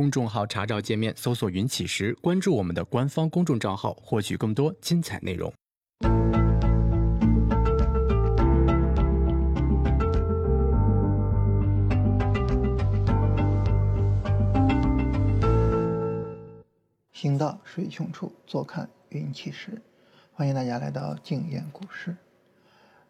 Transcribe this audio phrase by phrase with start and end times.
[0.00, 5.52] 公众号查找界面搜索“云起时”，关注我们的官方公众账号，获取更多精彩内容。
[17.12, 19.82] 行到水穷处，坐看云起时。
[20.32, 22.16] 欢迎大家来到静言股市。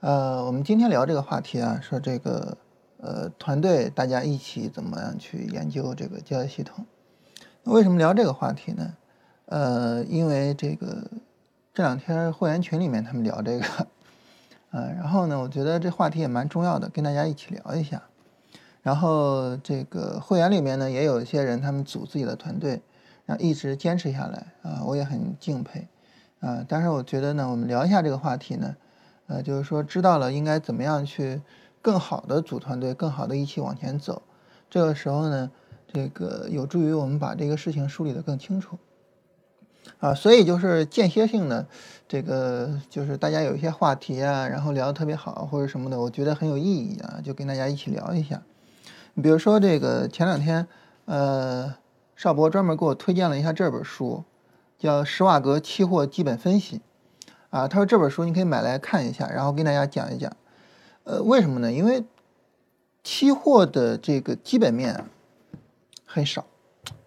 [0.00, 2.58] 呃，我们今天聊这个话题啊，说这个
[3.02, 6.84] 呃团队大家一起怎么样去研究这个交易系统。
[7.62, 8.94] 那为什么聊这个话题呢？
[9.46, 11.10] 呃，因为这个
[11.74, 13.86] 这两天会员群里面他们聊这个，
[14.70, 18.02] 呃，然后呢，我觉得这话题也蛮重要的，跟大家一起聊一下。
[18.82, 22.80] 然后这个会员里面呢，也有一些人他们组自己的团队，
[23.26, 25.86] 然后一直坚持下来啊，我也很敬佩
[26.38, 26.64] 啊。
[26.66, 28.76] 但是我觉得呢，我们聊一下这个话题呢。
[29.26, 31.40] 呃，就是说知道了应该怎么样去
[31.82, 34.22] 更好的组团队，更好的一起往前走。
[34.68, 35.50] 这个时候呢，
[35.92, 38.78] 这个有助于我们把这个事情梳理的更清楚。
[39.98, 41.66] 啊，所以就是间歇性的，
[42.06, 48.42] 这个就是大家有一些话题啊，然后聊得特别好或者什么的，我觉得很有意义啊，就跟大家一起聊一下。
[49.22, 50.66] 比如说这个前两天，
[51.06, 51.74] 呃，
[52.14, 54.24] 邵博专门给我推荐了一下这本书，
[54.78, 56.76] 叫《施瓦格期货基本分析》。
[57.50, 60.30] 啊，他说这本书你可以买来看一下，然后跟大家讲一讲。
[61.04, 61.72] 呃，为什么呢？
[61.72, 62.04] 因为
[63.02, 65.04] 期货的这个基本面
[66.04, 66.44] 很少，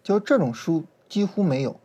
[0.04, 1.80] 就这种书几乎没有。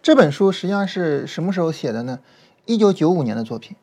[0.00, 2.20] 这本书实际上是什么时候写的呢？
[2.64, 3.76] 一九九五年的作品。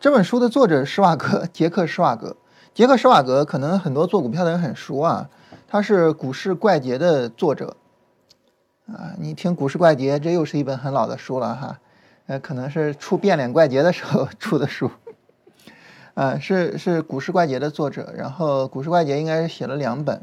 [0.00, 2.36] 这本书的作者施瓦格，杰克施瓦格。
[2.74, 5.30] 杰克施瓦格可能很多做股票的人很熟啊，
[5.68, 7.76] 他是《股市怪杰》的作者。
[8.86, 11.78] 啊，你听《股市怪杰》，这又是一本很老的书了哈。
[12.26, 14.90] 呃，可能是出变脸怪杰的时候 出的书，
[16.14, 20.22] 呃，是是股市怪杰的作者，然后股市怪杰应该是写了两本，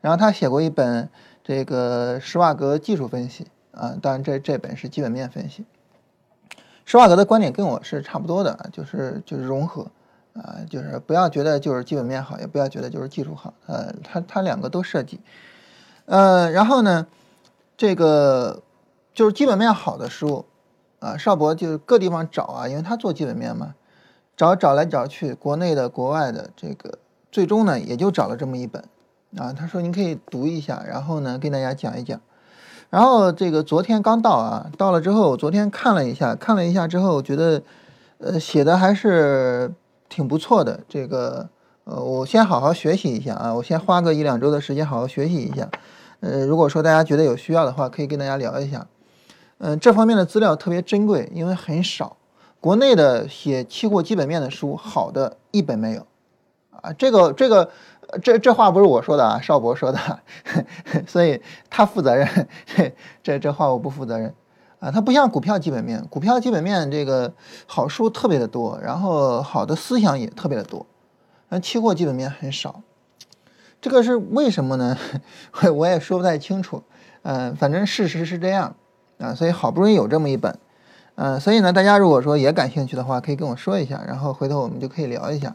[0.00, 1.08] 然后他写过一本
[1.44, 5.64] 这个施瓦格技术分析啊，当然这这本是基本面分析。
[6.84, 9.86] 施瓦格的观点跟我是差不多的，就是就是融合
[10.34, 15.20] 啊，就是不要觉得就是基本面好，也不要觉得就是技术好，呃，他他两个都涉及，
[16.06, 17.06] 呃，然后呢，
[17.76, 18.62] 这个
[19.12, 20.44] 就是基本面好的书。
[21.02, 23.74] 啊，邵博就是各地方找啊，因为他做基本面嘛，
[24.36, 26.98] 找找来找去，国内的、国外的，这个
[27.30, 28.82] 最终呢也就找了这么一本
[29.36, 29.52] 啊。
[29.52, 32.20] 他说您可以读一下，然后呢跟大家讲一讲。
[32.90, 37.62] 然后这个昨天刚到啊，到了之后，昨天看了一下，看了一下之后，我觉得
[38.18, 39.72] 呃写的还是
[40.08, 40.80] 挺不错的。
[40.88, 41.48] 这个
[41.84, 45.70] 呃，我先好好学习一下啊，我先花个一两周的时间好好学习一下。
[46.20, 48.86] 呃，如果说大家觉得有需要的话，可以跟大家聊一下。
[49.58, 52.16] 嗯，这方面的资料特别珍贵，因为很少，
[52.62, 56.06] 国内的写期货基本面的书好的一本没有，
[56.70, 57.68] 啊，这个这个
[58.22, 59.98] 这这话不是我说的啊，邵博说的，
[61.08, 62.46] 所以他负责任，
[63.20, 64.32] 这这话我不负责任，
[64.78, 67.32] 啊，他不像股票基本面，股票基本面这个
[67.66, 70.86] 好书特别的多，然后好的思想也特别的多，
[71.48, 72.80] 那期货基本面很少，
[73.80, 74.96] 这个是为什么呢？
[75.74, 76.84] 我也说不太清楚，
[77.22, 78.76] 嗯，反正事实是这样。
[79.18, 80.58] 啊，所以好不容易有这么一本，
[81.14, 85.54] 嗯，所以呢，大家如果说也感兴趣的话，可以跟我说一下，然后回头我们就可以聊一下。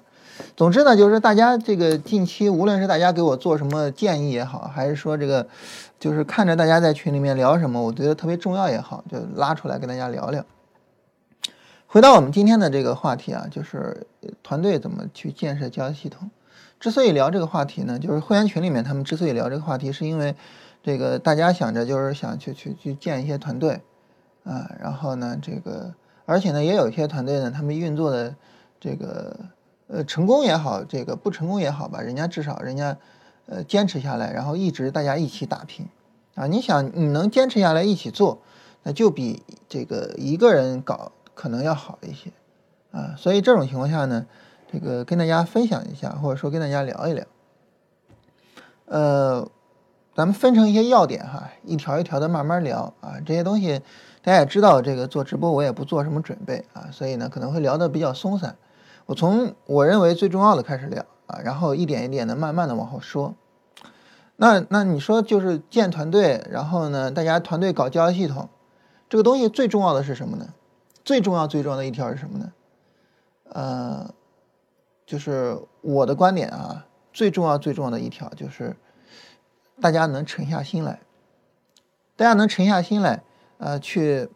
[0.55, 5.47] 总之呢，就是大家这个近期，无论是大家给我做什么建议也好，还是说这个，
[5.99, 10.45] 就是看着大家在群里面聊什么，我觉得特别重要也好，就拉出来跟大家聊聊。
[11.87, 14.05] 回到我们今天的这个话题啊，就是
[14.43, 16.29] 团队怎么去建设交易系统。
[16.79, 20.35] 之所以聊这个话题呢，就是会员群里面他们之所以聊这个话题，是因为。
[20.83, 23.81] 这个大家想着就是想去去去建一些团队，
[24.47, 25.93] 啊，然后呢，这个
[26.25, 28.33] 而且呢，也有一些团队呢，他们运作的
[28.79, 29.37] 这个
[29.87, 32.97] 呃成功也好，这个不成功也好吧，人家至少人家
[33.47, 35.85] 呃坚持下来，然后一直大家一起打拼，
[36.35, 38.41] 啊，你想你能坚持下来一起做，
[38.83, 42.31] 那就比这个一个人搞可能要好一些，
[42.91, 44.25] 啊，所以这种情况下呢，
[44.71, 47.25] 这个跟大家分享一下，或者说跟大家聊一聊，
[48.85, 49.51] 呃。
[50.15, 53.21] 咱们分成一些要点哈，一条一条的慢慢聊啊。
[53.23, 53.83] 这些东西
[54.27, 58.57] 大家也知道，这个做直播我也不做什么准备啊，所以呢可能会聊得比较松散。
[59.05, 63.35] 我从我认为最重要的开始聊啊，然后一点一点的慢慢的往后说。
[64.35, 68.49] 那那你说就是建团队，然后呢大家团队搞交易系统，
[69.07, 70.53] 这个东西最重要的是什么呢？
[71.05, 72.51] 最重要最重要的一条是什么呢？
[73.53, 74.13] 呃，
[75.05, 78.75] 就是我的观点啊，最重要最重要的一条就是。
[79.79, 81.01] 大家能沉下心来，
[82.15, 83.21] 大家能沉下心来，
[83.57, 84.29] 呃，去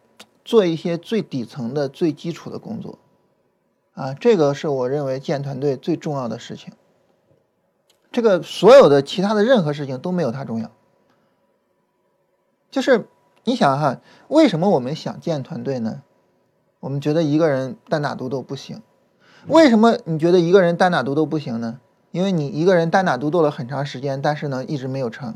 [0.43, 2.99] 做一些最底层的、最基础的工作，
[3.93, 6.73] 啊，这个是我认为建团队最重要的事情。
[8.11, 10.71] 这个所有的其他的任何事情都没有它重要，
[12.69, 13.07] 就是
[13.43, 16.01] 你想哈，为什么我们想建团队呢？
[16.81, 18.81] 我们觉得一个人单打独斗不行。
[19.47, 21.79] 为什么你觉得一个人单打独斗不行呢？
[22.11, 25.35] 因为你一个人单打独斗了很长时间，但是呢一直没有成，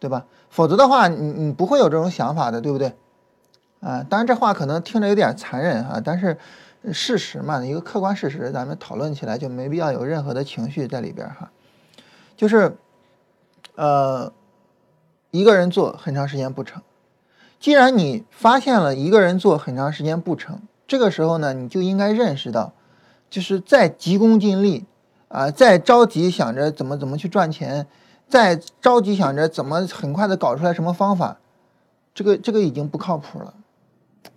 [0.00, 0.26] 对吧？
[0.48, 2.92] 否则的话，你你不会有这种想法的，对不对？
[3.80, 6.36] 啊，当然这话可能听着有点残忍哈，但是
[6.92, 11.50] 事实嘛，一个客观事实，咱们讨论起来就没必要有任何的情绪在里边哈。
[12.36, 12.76] 就是，
[13.76, 14.32] 呃，
[15.30, 16.82] 一个人做很长时间不成，
[17.58, 22.72] 既然你发现了一个人做很长时间不成，这个时候呢，你就应该认识到，
[23.28, 24.86] 就是再急功近利
[25.28, 27.86] 啊，再着急想着怎么怎么去赚钱，
[28.30, 31.38] 再着急想着怎么很快的搞出来什么方法，
[32.14, 33.54] 这个这个已经不靠谱了。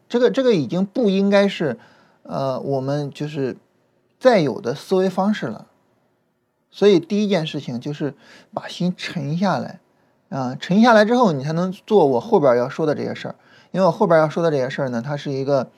[0.09, 1.79] 这个这个已经不应该是，
[2.23, 3.55] 呃，我们就是
[4.19, 5.67] 再有的思维方式了。
[6.69, 8.15] 所以第一件事情就是
[8.53, 9.79] 把心沉下来，
[10.29, 13.35] 啊，沉下来之后，你才能做我后边要说的这些事儿。
[13.71, 15.69] 因为我后边要说的这些事儿呢，它是一个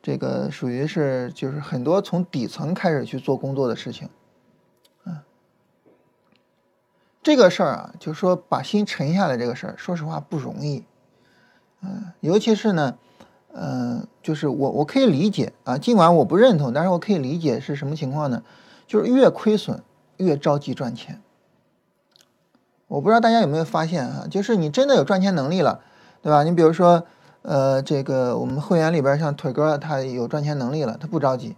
[0.00, 4.08] 这个属于是就是很多从底层开始去做工作的事情，
[5.02, 5.24] 啊，
[7.24, 10.84] 这个事儿啊，就是说把心沉下来这个事儿，说实话不容易，
[11.82, 12.96] 嗯，尤其是呢。
[13.56, 18.42] 嗯，就是我我可以理解啊，尽管我不认同，但是我可以理解是什么情况呢？
[18.84, 19.80] 就是越亏损
[20.16, 21.22] 越着急赚钱。
[22.88, 25.82] 我不知道大家有没有发现啊，就是你真的有赚钱能力了，
[26.20, 26.42] 对吧？
[26.42, 27.06] 你比如说，
[27.42, 31.54] 呃，这个我们会员里边像腿哥他有赚钱能力了，他不着急，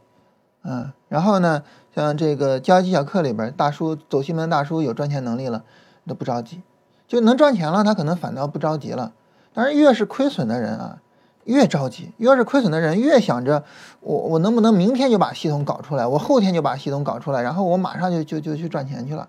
[0.67, 0.93] 嗯。
[1.09, 1.63] 然后呢，
[1.95, 5.65] 像这个交易技巧课里边大叔走西门大叔有赚钱能力了，
[6.07, 6.61] 都不着急，
[7.07, 9.13] 就能赚钱了，他可能反倒不着急了。
[9.55, 10.99] 但是越是亏损的人啊。
[11.45, 13.63] 越着急，越是亏损的人，越想着
[14.01, 19.29] 我我能不能明天就把系统搞出来，我后天就把系统搞出来，然后我马上就就就去赚钱去了，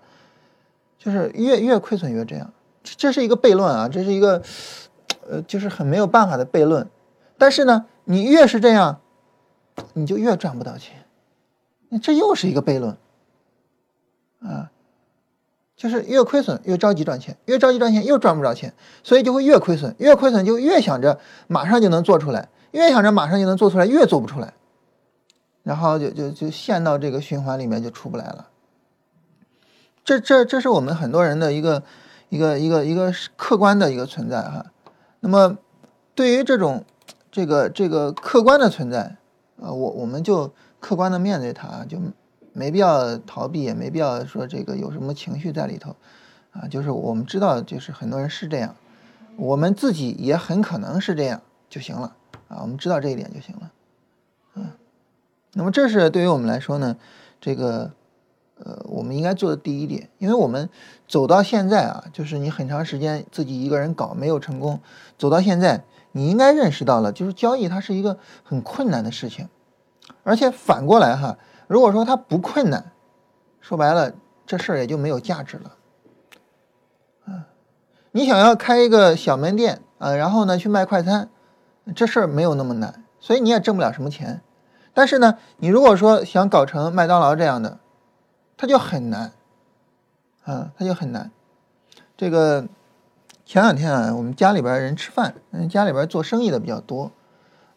[0.98, 2.50] 就是越越亏损越这样，
[2.82, 4.42] 这是一个悖论啊，这是一个
[5.30, 6.88] 呃就是很没有办法的悖论。
[7.38, 8.98] 但是呢，你越是这样，
[9.92, 10.97] 你就越赚不到钱，
[11.88, 12.96] 那这又是一个悖论
[14.40, 14.70] 啊。
[15.76, 18.74] 就是越亏损越着急赚钱，越着急赚钱又赚不着钱，
[19.04, 24.54] 所以就会越亏损，越亏损就越想着马上就能做出来，越想着马上就能做出来，越做不出来，
[25.62, 28.48] 然后就就就陷到这个循环里面就出不来了。
[30.04, 31.84] 这这这是我们很多人的一个
[32.28, 34.66] 一个一个一个客观的一个存在哈。
[35.20, 35.58] 那么
[36.16, 36.84] 对于这种
[37.30, 39.16] 这个这个客观的存在
[39.62, 41.98] 啊，我我们就客观的面对它就。
[42.54, 45.94] 没必要逃避，也没必要说这个有什么情绪在里头，
[46.50, 48.74] 啊，就是我们知道，就是很多人是这样，
[49.36, 52.16] 我们自己也很可能是这样就行了，
[52.48, 53.70] 啊，我们知道这一点就行了，
[54.54, 54.70] 嗯，
[55.52, 56.96] 那么这是对于我们来说呢，
[57.40, 57.92] 这个，
[58.58, 60.68] 呃，我们应该做的第一点，因为我们
[61.06, 64.80] 走到现在啊，就是你很长时间自己一个人搞没有成功，
[65.16, 69.48] 走到现在，你应该认识到了，就是交易它是一个很困难的事情，
[70.22, 71.36] 而且反过来哈。
[71.66, 72.92] 如果说它不困难，
[73.60, 74.12] 说白了，
[74.46, 75.76] 这事儿也就没有价值了。
[77.26, 77.48] 啊，
[78.12, 81.28] 你想要开一个小门店啊，然后呢去卖快餐，
[81.94, 84.40] 这事儿没有那么难，所以你也挣不了什么钱。
[84.94, 87.78] 但是呢，你如果说想搞成麦当劳这样的，
[88.56, 89.32] 它就很难，
[90.44, 91.30] 啊，它就很难。
[92.16, 92.66] 这个
[93.44, 97.12] 前两天啊，我们家里边人吃饭，嗯，家里边做生意的比较多，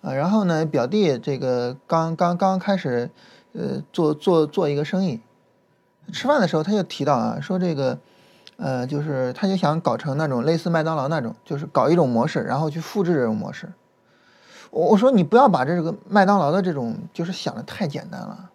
[0.01, 3.09] 啊，然后呢，表弟这个刚刚刚开始。
[3.53, 5.19] 呃，做做做一个生意，
[6.13, 7.99] 吃饭的时候他就提到啊，说这个，
[8.55, 13.73] 呃，就是他就想搞成那种类似麦当劳那种，就是搞一种模式，然后去复制这种模式。
[14.69, 18.49] 我我说你不要把这个麦当劳的这种就是想的太简单了，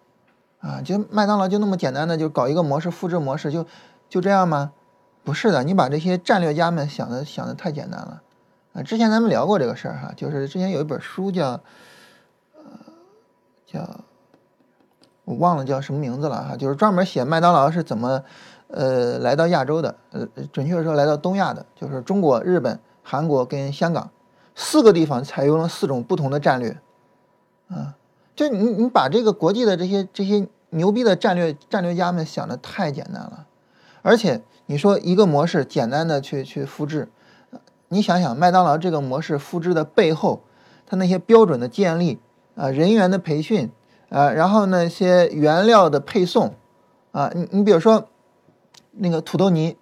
[0.61, 3.67] 啊，就麦当劳就那么简单的就搞一个模式复制模式就
[4.09, 4.71] 就这样吗？
[5.23, 8.23] 不是的，你把这些战略家们想的想的太简单了，
[8.77, 11.59] 啊，之前咱们聊过这个事儿哈，就是之前有一本书叫，
[12.53, 12.61] 呃，
[13.65, 14.01] 叫。
[15.25, 18.23] 我忘了叫什么名字了哈，就是专门写麦当劳是怎么，
[18.69, 24.09] 呃，来到亚洲的，呃，准确的说来到东亚的，就是中国、日本、韩国跟香港
[24.55, 26.77] 四个地方采用了四种不同的战略，
[27.67, 27.95] 啊，
[28.37, 33.47] 就你你把这个国际的这些这些牛逼的战略战略家们想的太简单了，
[34.03, 37.09] 而且你说一个模式简单的去去复制，
[37.89, 40.43] 你想想麦当劳这个模式复制的背后，
[40.85, 42.19] 它那些标准的建立
[42.55, 43.71] 啊，人员的培训。
[44.09, 46.53] 啊，然后那些原料的配送，
[47.11, 48.07] 啊，你你比如说，
[48.91, 49.75] 那个土豆泥，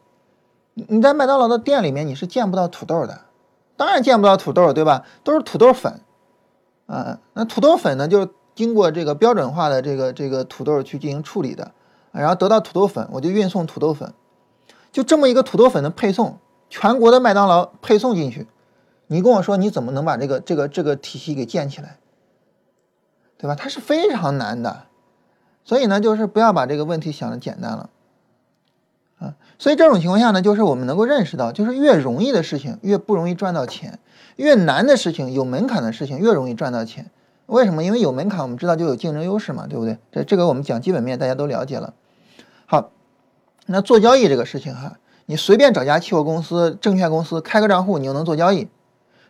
[0.73, 3.21] 你在麦当劳的店里面你是见不到土豆的，
[3.77, 5.05] 当然见不到土豆，对吧？
[5.23, 6.01] 都是土豆粉，
[6.87, 11.73] 啊，那土豆粉呢，就是经过这个标准化的这个这个土豆去进行处理的，
[12.11, 14.11] 然后得到土豆粉，我就运送土豆粉，
[14.91, 16.39] 就这么一个土豆粉的配送，
[16.77, 18.47] 全国的麦当劳配送进去，
[19.07, 21.99] 你跟我说你怎么能把这个这个这个体系给建起来，
[23.37, 23.55] 对吧？
[23.55, 24.87] 它是非常难的，
[25.63, 27.89] 所以呢，就是不要把这个问题想的简单了，
[29.19, 33.99] 啊，所以这种情况下呢，就是我们能够认识到，就是越容易的事情越不容易赚到钱，
[34.35, 37.09] 越难的事情有门槛的事情越容易赚到钱。
[37.45, 37.85] 为什么？
[37.85, 39.97] 因为有门槛，我们知道就有竞争优势嘛，对不对？
[40.11, 41.93] 这这个我们讲基本面，大家都了解了。
[42.65, 42.91] 好，
[43.65, 48.67] 那做交易这个事情哈，你随便找家期货公司、证券公司开个账户，你就能做交易。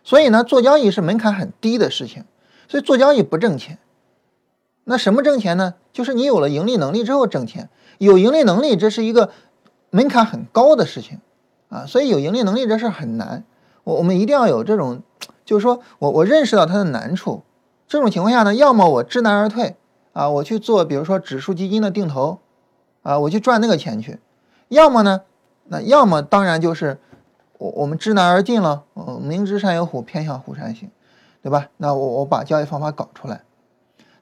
[0.04, 2.24] 所以呢，做交易是门槛很低的事情，
[2.68, 3.78] 所以做交易不挣钱。
[4.84, 5.74] 那什么挣钱呢？
[5.92, 7.68] 就是你有了盈利能力之后挣钱。
[7.98, 9.30] 有盈利能力，这是一个
[9.90, 11.20] 门槛很高的事情
[11.70, 13.44] 啊，所以有盈利能力这事很难。
[13.84, 15.02] 我我们一定要有这种，
[15.44, 17.42] 就是说我我认识到它的难处。
[17.88, 19.76] 这种情况下呢，要么我知难而退
[20.12, 22.38] 啊，我去做比如说指数基金的定投
[23.02, 24.18] 啊，我去赚那个钱去；
[24.68, 25.22] 要么呢，
[25.68, 26.98] 那要么当然就是
[27.58, 30.90] 我我们知难而进了，嗯，明知山有虎，偏向虎山行，
[31.42, 31.68] 对吧？
[31.76, 33.42] 那我我把交易方法搞出来。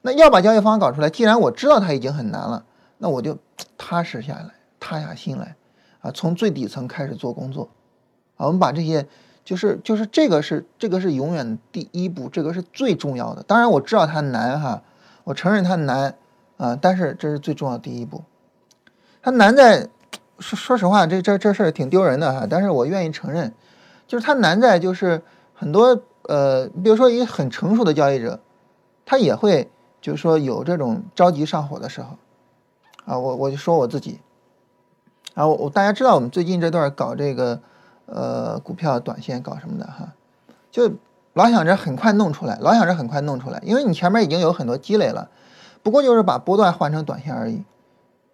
[0.01, 2.63] 那要把交易方法搞出来，既然我知道它已经很难了，
[2.99, 3.37] 那我就
[3.77, 5.55] 踏实下来，踏下心来，
[6.01, 7.69] 啊，从最底层开始做工作，
[8.37, 9.07] 啊，我们把这些，
[9.43, 13.41] 就是就是这个是这个是永远第一步，这个是最重要的。
[13.43, 14.83] 当然我知道它难哈，
[15.23, 16.15] 我承认它难
[16.57, 18.23] 啊，但是这是最重要的第一步。
[19.23, 19.89] 它难在
[20.39, 23.53] 说说实话，这这这事儿挺丢人的哈，但是我愿意承认，
[24.07, 25.21] 就是它难在就是
[25.53, 28.39] 很多呃，比如说一个很成熟的交易者，
[29.05, 29.69] 他也会。
[30.01, 32.09] 就是说有这种着急上火的时候，
[33.05, 34.19] 啊，我我就说我自己，
[35.33, 37.59] 啊，我我大家知道我们最近这段搞这个
[38.05, 40.13] 呃股票短线搞什么的哈，
[40.69, 40.91] 就
[41.33, 45.31] 老想着很快弄出来，老想着很快弄出来，因为你前面已经有很多积累了，
[45.81, 47.63] 不过就是把波段换成短线而已，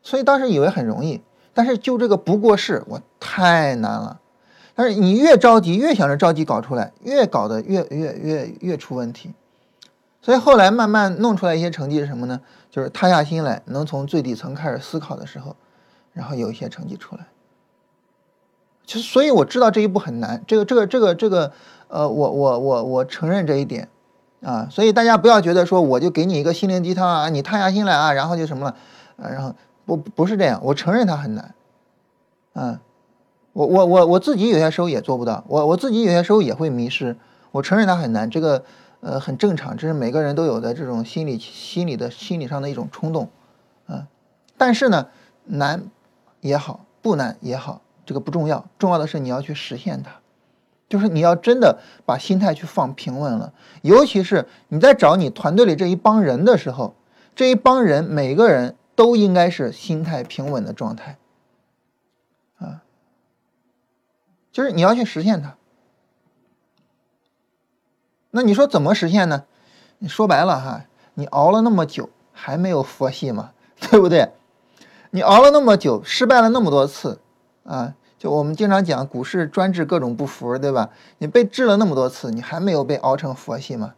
[0.03, 1.21] 所以当时以为很容易，
[1.53, 4.19] 但是就这个不过市，我太难了，
[4.75, 9.33] 但是你越着急，越想着着急搞出来，越搞得越越越越出问题。
[10.21, 12.41] 所以后来慢慢弄出来一些成绩是什么呢？
[12.69, 15.55] 就是踏下心来，能从最底层开始思考的时候，
[16.13, 17.25] 然后有一些成绩出来。
[18.85, 20.43] 其实，所以我知道这一步很难。
[20.45, 21.51] 这个、这个、这个、这个，
[21.87, 23.89] 呃，我、我、我、我承认这一点
[24.41, 24.67] 啊。
[24.69, 28.75] 所以大家不要觉得说我就给你一个心灵鸡汤啊，你踏下心来啊，然后就什么了
[29.17, 29.29] 啊？
[29.29, 29.55] 然后
[29.85, 31.53] 不不是这样，我承认它很难。
[32.53, 32.81] 啊，
[33.53, 37.15] 我我我我自己有些时候也做不到，我我自己有些时候也会迷失。
[37.51, 38.63] 我承认它很难，这个。
[39.03, 43.29] 呃，很正常，这是每个人都有的这种心理、心理的心理上的一种冲动，
[43.87, 44.05] 啊，
[44.59, 45.07] 但是呢，
[45.45, 45.85] 难
[46.39, 50.11] 也好，不难也好，这个不重要，重要的是你要去实现它，
[50.87, 56.93] 就是你要真的把心态去放平稳了，尤其是你在找你团队里这一帮人的时候，
[57.33, 61.17] 这一帮人每个人都应该是心态平稳的状态，
[62.59, 62.83] 啊，
[64.51, 65.55] 就是你要去实现它。
[68.31, 69.45] 那你说怎么实现呢？
[69.99, 74.31] 你说白了哈，你熬了那么久还没有佛系嘛， 对不对？
[75.11, 77.19] 你熬了那么久，失败了那么多次，
[77.65, 80.89] 啊，就我们经常讲股市专治各种不服，对吧？
[81.17, 83.95] 你被治了那么多次，你还没有被熬成佛系吗？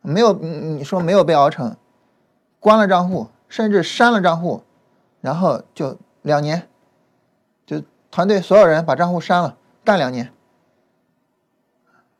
[0.00, 1.76] 没有，你说没有被熬成，
[2.58, 4.62] 关了账户，甚至删了账户，
[5.20, 6.68] 然后就两年，
[7.66, 10.32] 就团队所有人把账户删了，干两年。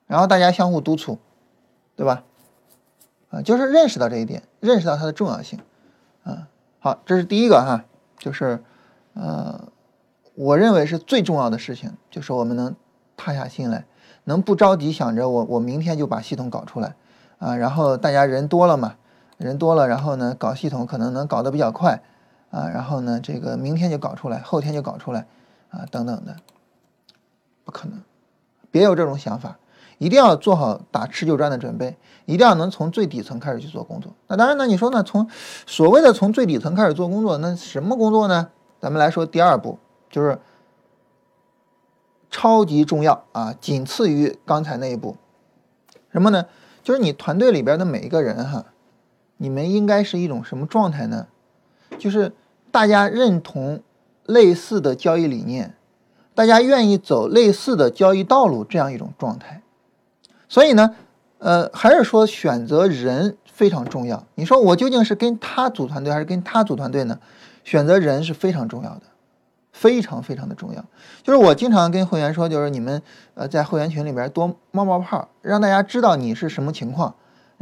[0.07, 1.19] 然后大家相互督促，
[1.97, 2.25] 对吧？
[3.31, 5.59] 啊，就是认识到这一点，认识到它的重要性，
[6.23, 6.47] 啊，
[6.79, 7.85] 好，这是第一个哈，
[8.19, 8.63] 就是
[9.15, 9.69] 呃，
[10.35, 12.77] 我认为是最重要的事情，就是我们能
[13.17, 13.87] 踏下心来，
[14.25, 16.95] 能不着急想着我我明天就把系统搞出来，
[17.39, 18.97] 啊，然后大家人多了嘛，
[19.37, 22.03] 人多了，然后呢搞系统可能能搞得比较快，
[22.51, 25.27] 啊，然后呢这个明天就搞出来，后天就搞出来，
[25.71, 26.37] 啊，等等的，
[27.65, 28.03] 不可能，
[28.71, 29.59] 别有这种想法。
[29.99, 34.13] 一定要做好打持久战的准备，一定要能从最底层开始去做工作。
[34.27, 35.05] 那当然呢，你说呢？
[35.05, 35.29] 从
[35.67, 38.49] 所谓的从最底层开始做工作，那什么工作呢？
[38.81, 39.79] 咱们来说第二步，
[40.11, 40.41] 就是
[42.29, 45.17] 超级重要啊，仅次于刚才那一步。
[46.11, 46.45] 什么呢？
[46.83, 48.65] 就是你团队里边的每一个人哈，
[49.37, 51.27] 你们应该是一种什么状态呢？
[51.99, 52.33] 就是
[52.71, 53.83] 大家认同
[54.25, 55.75] 类似的交易理念，
[56.35, 59.63] 大家愿意走类似的交易道路这样一种状态。
[60.49, 60.95] 所以呢，
[61.39, 64.25] 呃，还是说选择人非常重要。
[64.35, 67.19] 你说我究竟是跟他组团队还是跟他组团队呢？
[67.65, 69.03] 选择人是非常重要的，
[69.73, 70.85] 非常非常的重要。
[71.23, 73.01] 就是我经常跟会员说，就是你们
[73.35, 77.15] 呃在会员群里边多冒冒泡，让大家知道你是什么情况。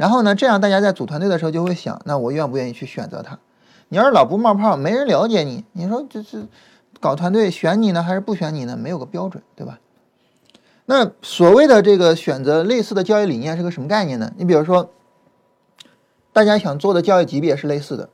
[0.03, 3.39] 然后呢，这样大家在组团队的时候就会想，那我愿不愿意去选择他？
[3.87, 6.45] 你要是老不冒泡，没人了解你，你说这是
[6.99, 8.75] 搞团队选你呢还是不选你呢？
[8.75, 9.79] 没有个标准，对吧？
[10.87, 14.33] 那所谓的这个选择类似的交易理念是个什么概念呢？
[14.35, 14.91] 你比如说，
[16.33, 18.09] 大家想做的交易级别是类似的，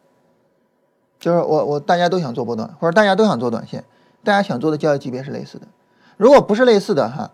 [1.19, 3.83] 就是我我大家都想做波段，或者大家都想做短线，
[4.23, 5.65] 大家想做的交易级别是类似的。
[6.17, 7.31] 如果不是类似的哈，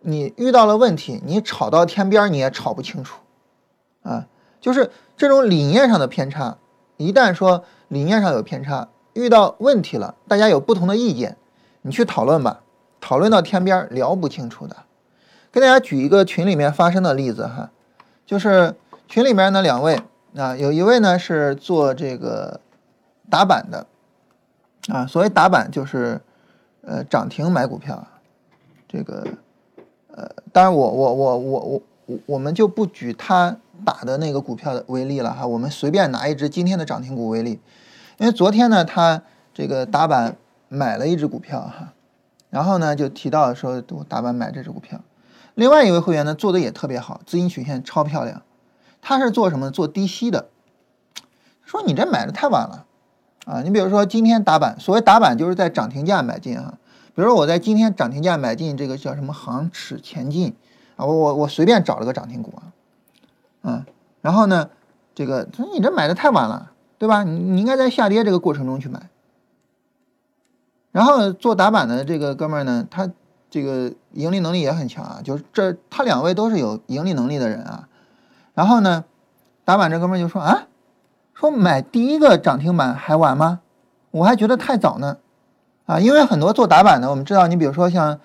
[0.00, 3.20] 你遇到了问题，你吵到天边你也吵不清楚
[4.08, 4.26] 啊。
[4.60, 6.58] 就是这种理念上的偏差，
[6.96, 11.36] 一旦说理念上有偏差，遇到问题了，大家有不同的意见，
[11.82, 12.60] 你去讨论吧。
[13.00, 14.76] 讨论到天边聊不清楚的，
[15.52, 17.70] 跟大家举一个群里面发生的例子哈，
[18.26, 18.74] 就是
[19.06, 20.02] 群里面呢两位
[20.36, 22.60] 啊，有一位呢是做这个
[23.30, 23.86] 打板的
[24.88, 26.20] 啊，所谓打板就是
[26.82, 28.04] 呃涨停买股票，
[28.88, 29.24] 这个
[30.08, 37.60] 呃当然我我我我我我我们就不举他打的那个股票的为例了哈，我们随便拿一只今天的涨停股为例，
[38.18, 39.22] 因为昨天呢他
[39.54, 40.36] 这个打板
[40.68, 41.92] 买了一只股票哈。
[42.50, 45.00] 然后呢，就提到说我打板买这只股票。
[45.54, 48.40] 另外一位会员呢，做的也特别好，资金曲线超漂亮。
[49.02, 49.70] 他是做什么？
[49.70, 50.48] 做低吸的。
[51.62, 52.86] 说你这买的太晚了
[53.44, 53.60] 啊！
[53.62, 56.78] 你比如说今天打板，所谓打板就是在涨停价买进哈。
[57.14, 60.54] 比如说我在今天涨停价买进这个叫什么航驰前进
[60.96, 62.67] 啊，我我我随便找了个涨停股啊，
[63.62, 63.84] 嗯，
[64.20, 64.70] 然后呢，
[65.14, 67.24] 这个他说你这买的太晚了，对吧？
[67.24, 69.08] 你你应该在下跌这个过程中去买。
[70.90, 73.10] 然后做打板的这个哥们儿呢，他
[73.50, 77.88] 这个盈利能力也很强啊，就是这他两位都是有盈利能力的人啊。
[78.54, 79.04] 然后呢，
[79.64, 80.66] 打板这哥们儿就说啊，
[81.34, 83.60] 说买第一个涨停板还晚吗？
[84.10, 85.18] 我还觉得太早呢，
[85.84, 88.18] 啊，因为很多做打板的，我们知道，你比如说像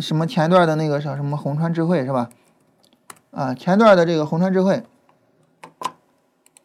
[0.00, 2.28] 什么前一段的那个叫什么红川智慧是吧？
[3.32, 4.84] 啊，前段的这个红川智慧，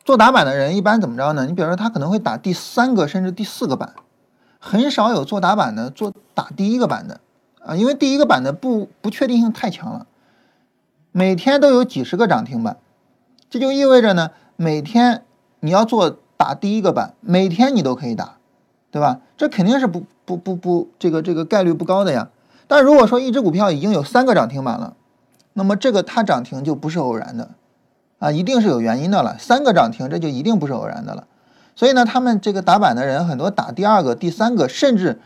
[0.04, 1.46] 做打板的人一般怎么着呢？
[1.46, 3.94] 你比如说他可能会打第三个甚至第四个板。
[4.60, 7.22] 很少有做打板的做打第一个板的
[7.64, 10.08] 啊，因为第一个板的不不确定性太强了，
[11.14, 12.76] 每天都有几十个涨停板，
[13.50, 15.24] 这就意味着呢，每天
[15.62, 18.38] 你要做打第一个板，每天你都可以打，
[18.92, 19.22] 对吧？
[19.38, 22.30] 这肯定是不不不不这个这个概率不高的呀。
[22.68, 24.97] 但如果说一只股票已经有三个涨停板了，
[25.58, 27.50] 那么这个它涨停就不是偶然的
[28.20, 29.36] 啊，一定是有原因的了。
[29.40, 31.26] 三个涨停这就一定不是偶然的了。
[31.76, 35.20] 所以呢，他们这个打板的人很多打第二个、第三个，甚至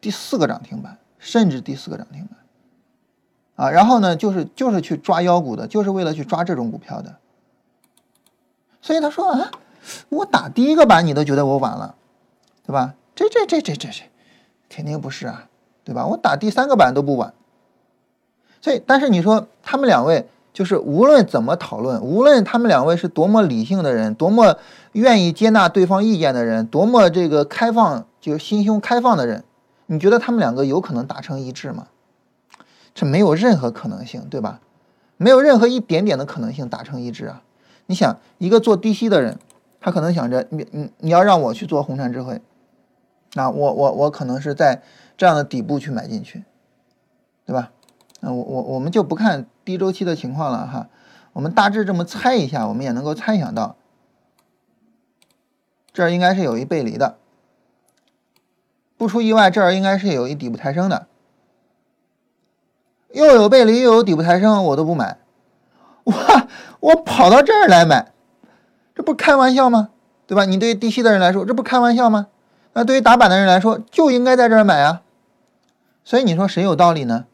[0.00, 7.16] 第四个涨停板，甚至第四个涨停板，啊，然后呢，就是就是去抓妖股的，就是为了去抓这种股票的。
[8.80, 9.50] 所以他说啊，
[10.10, 11.96] 我打第一个板你都觉得我晚了，
[12.64, 12.94] 对吧？
[13.16, 14.04] 这这这这这这，
[14.68, 15.48] 肯定不是啊，
[15.82, 16.06] 对吧？
[16.06, 17.34] 我打第三个板都不晚。
[18.62, 20.26] 所以，但是你说他们两位。
[20.54, 24.58] 就是无论怎么讨论，无论他们两位是多么理性的人，多么
[24.92, 29.44] 愿意接纳对方意见的人，多么这个开放，就是心胸开放的人，
[29.86, 31.86] 你觉得他们两个有可能达成一致吗？
[32.94, 34.60] 这没有任何可能性，对吧？
[35.16, 37.42] 没有任何一点点的可能性达成一致啊！
[37.86, 39.38] 你想，一个做低吸的人，
[39.80, 42.42] 他可能想着你你你要让我去做红杉智慧，
[43.32, 44.82] 那我我我可能是在
[45.16, 46.44] 这样的底部去买进去，
[47.46, 47.70] 对吧？
[48.24, 50.86] 那我我我们就不看低周期的情况了哈，
[51.32, 53.74] 我们大致这么猜一下，我们也能够猜想到，
[55.92, 57.18] 这儿应该是有一背离的，
[58.96, 61.08] 不出意外，这儿应该是有一底部抬升的，
[63.12, 65.18] 又有背离又有底部抬升，我都不买，
[66.04, 66.46] 哇，
[66.78, 68.12] 我跑到这儿来买，
[68.94, 69.88] 这不开玩笑吗？
[70.28, 70.44] 对吧？
[70.44, 72.28] 你对于低吸的人来说，这不开玩笑吗？
[72.74, 75.02] 那对于打板的人来说，就应该在这儿买啊，
[76.04, 77.26] 所以你说谁有道理呢？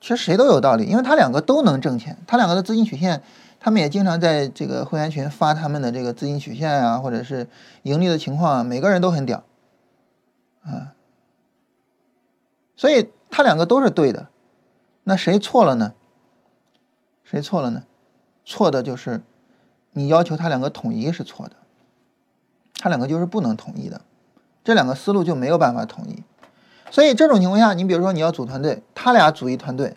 [0.00, 3.22] 其实谁都有道理，因为他两个都能挣钱，他两个的资金曲线，
[3.60, 7.46] 他们也经常在这个会员群发他们的这个资金曲线啊，或者是
[7.82, 9.44] 盈利的情况啊，每个人都很屌，
[10.62, 10.94] 啊，
[12.74, 14.28] 所以他两个都是对的，
[15.04, 15.92] 那谁错了呢？
[17.22, 17.84] 谁错了呢？
[18.46, 19.20] 错的就是
[19.92, 21.56] 你要求他两个统一是错的，
[22.74, 24.00] 他两个就是不能统一的，
[24.64, 26.24] 这两个思路就没有办法统一。
[26.90, 29.96] 所以这种情况下，你比如说你要组团队，他俩组一团队，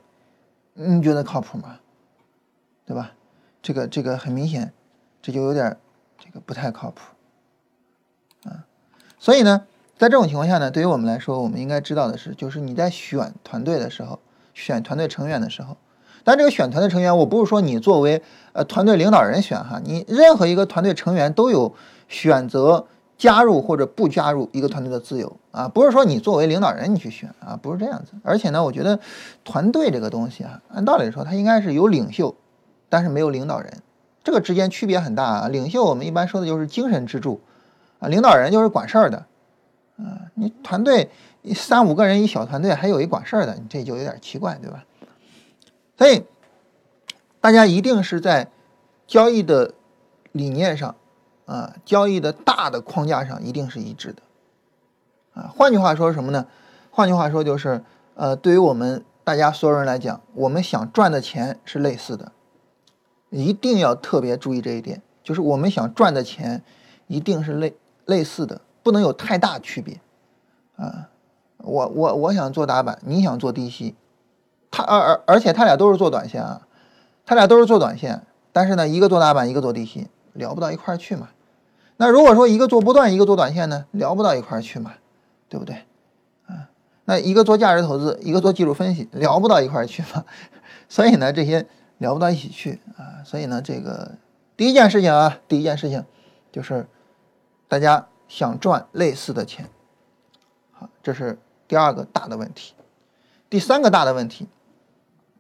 [0.75, 1.79] 你觉得靠谱吗？
[2.85, 3.11] 对吧？
[3.63, 4.71] 这个这个很明显，
[5.21, 5.77] 这就有点
[6.19, 7.01] 这个不太靠谱
[8.47, 8.65] 啊。
[9.17, 9.65] 所以呢，
[9.97, 14.19] 在这种情况下呢，对于我们来说，我们应该知道的是，就是你在选团队的时候，
[14.53, 15.77] 选团队成员的时候，
[16.23, 21.73] 但这个选团队成员，我不是说你作为呃团队领导人选哈，你任何一个团队成员都有
[22.07, 22.85] 选择。
[23.23, 28.11] 加入或者不加入一个团队的自由啊，不是说你作为领导人你去选啊，不是这样子。
[28.21, 28.99] 而且呢，我觉得
[29.45, 32.35] 团队这个东西啊，按道理说它应该是有领袖，
[32.89, 33.81] 但是没有领导人，
[34.25, 35.47] 这个之间区别很大啊。
[35.47, 37.39] 领袖我们一般说的就是精神支柱
[37.99, 39.25] 啊，领导人就是管事儿的
[39.95, 40.27] 啊。
[40.33, 41.09] 你团队
[41.55, 44.83] 三五个人一小团队，还有一管事儿的，你这就有点奇怪，对吧？
[45.97, 46.25] 所以
[47.39, 48.49] 大家一定是在
[49.07, 49.73] 交易的
[50.33, 50.93] 理念上
[51.53, 54.23] 啊，交易的大的框架上一定是一致的
[55.39, 55.53] 啊。
[55.55, 56.47] 换句话说什么呢？
[56.89, 57.83] 换句话说就是
[58.15, 62.31] 呃，对于我们大家所有人来讲，我们想赚的钱是类似的，
[63.29, 66.63] 一定要特别注意这一点，就是我们想赚的钱
[67.05, 70.01] 一定是类类似的，不能有太大区别
[70.77, 71.09] 啊。
[71.59, 73.95] 我我我想做打板，你想做低吸，
[74.71, 76.67] 他而而而且他俩都是做短线啊，
[77.27, 81.29] 他俩都是做短线，但是呢，一个做打板，一个做低吸，聊不到一块儿去嘛。
[82.03, 84.91] 那如果说一个做波段，一个做短线呢，聊不到一块儿去嘛，
[85.47, 85.85] 对不对？
[86.47, 86.67] 啊，
[87.05, 90.25] 那一个做价值投资，一个做技术分析，聊不到一块儿去嘛。
[90.89, 91.65] 所以呢，这些
[91.99, 93.23] 聊不到一起去啊。
[93.23, 94.17] 所以呢，这个
[94.57, 96.03] 第一件事情啊，第一件事情
[96.51, 96.85] 就是
[97.69, 99.69] 大家想赚类似的钱，
[100.73, 101.39] 好，这是。
[101.65, 102.75] 第二个大的问题，
[103.49, 104.47] 第三个大的问题，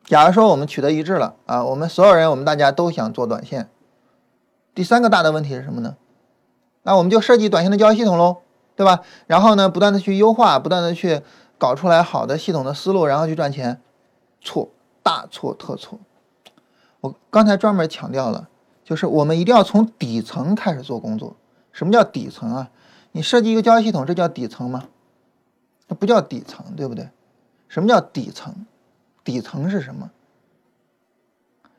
[0.05, 3.69] 假如说我们取得一致了啊，我们所有人，我们大家都想做短线。
[4.73, 5.97] 第三个大的问题是什么呢？
[6.83, 8.37] 那我们就设计短线的交易系统喽，
[8.75, 9.01] 对吧？
[9.27, 11.21] 然后呢，不断的去优化，不断的去
[11.57, 13.81] 搞出来好的系统的思路，然后去赚钱。
[14.41, 14.69] 错，
[15.01, 15.99] 大错特错。
[16.99, 18.49] 我刚才专门强调了，
[18.83, 21.35] 就是我们一定要从底层开始做工作。
[21.71, 22.69] 什么叫底层啊？
[23.13, 24.85] 你设计一个交易系统，这叫底层吗？
[25.87, 27.09] 它不叫底层，对不对？
[27.67, 28.65] 什么叫底层？
[29.23, 30.11] 底层是什么？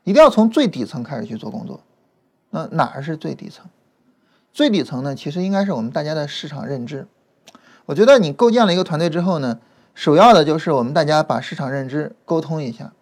[0.03, 1.79] 一定要从最底层开始去做工作。
[2.49, 3.65] 那哪儿是最底层？
[4.55, 7.09] 最底层呢，其实应该是我们大家的市场认知。
[7.87, 9.59] 我觉得你构建了一个团队之后呢，
[9.93, 12.93] 首要的就是我们大家把市场认知沟通一下，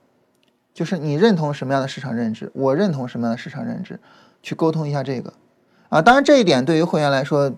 [0.74, 4.00] 就是你认同什么样的市场认知，我认同什么样的市场认知，
[4.42, 5.32] 去沟通一下这个。
[5.90, 7.54] 啊，当然这一点对于会员来说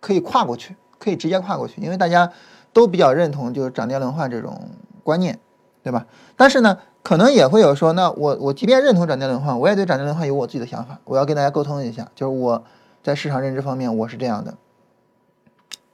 [0.00, 0.74] 可以跨过去。
[0.98, 2.32] 可以直接跨过去，因为大家
[2.72, 4.68] 都比较认同就是涨跌轮换这种
[5.04, 5.38] 观念，
[5.84, 6.06] 对吧？
[6.34, 12.64] 但是呢，可能也会有说，那我我即便认同涨跌轮换，我也对涨跌轮换有我自己的想法，我要跟大家沟通一下，就是我
[13.02, 14.56] 在市场认知方面我是这样的，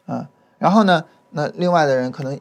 [0.06, 2.40] 啊，然后呢，那另外的人可能，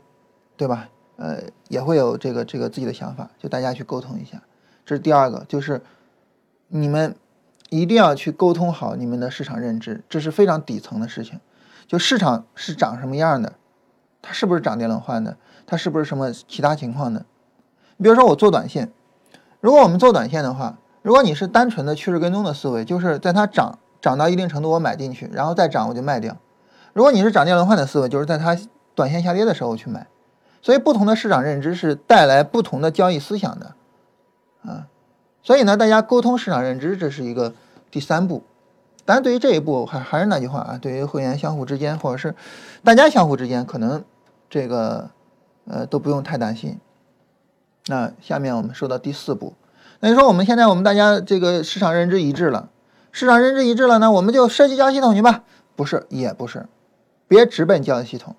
[0.57, 0.89] 对吧？
[1.15, 4.41] 呃，也会有这个这个自己的想法，就大家去沟通一下，
[4.85, 5.81] 这是第二个，就是
[6.67, 7.15] 你们
[7.69, 11.39] 一定要去沟通好你们的市场认知，这是非常底层的事情。
[11.85, 13.53] 就市场是长什么样的，
[14.21, 17.25] 它是不是涨跌轮换的，它是不是什么其他情况的？
[17.97, 18.91] 你比如说我做短线，
[19.59, 26.33] 如果我们做短线的话，如果你是单纯的趋势跟踪的思维，就是在它涨涨到一定程度我买进去，然后再涨我就卖掉；
[26.91, 28.57] 如果你是涨跌轮换的思维，就是在它
[28.93, 30.07] 短线下跌的时候去买。
[30.61, 33.75] 所以不同的市场认知是带来不同的交易思想的，
[34.65, 34.87] 啊，
[35.41, 37.53] 所以呢，大家沟通市场认知，这是一个
[37.89, 38.43] 第三步。
[39.05, 42.35] 当然，对于这一步，还还是那句话啊，对于会员相互之间，或者是
[42.83, 44.03] 大家相互之间，可能
[44.49, 45.09] 这个
[45.65, 46.77] 呃都不用太担心。
[47.87, 49.53] 那下面我们说到第四步，
[49.99, 52.69] 那你说我们现在我们大家这个市场认知一致了，
[53.13, 55.43] 市场认知一致了，那我们就设计交易系统去吧？
[55.75, 56.65] 不是，也不是，
[57.27, 58.35] 别直奔交易系统。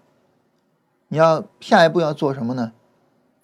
[1.09, 2.73] 你要下一步要做什么呢？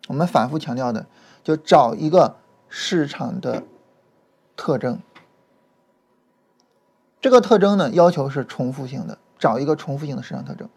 [0.08, 1.06] 我们反复强调的，
[1.44, 2.34] 就找一个
[2.68, 3.62] 市场的
[4.56, 4.98] 特征。
[7.20, 10.68] 这个特征呢，要求是重复性的，找一个重复性的市场特征，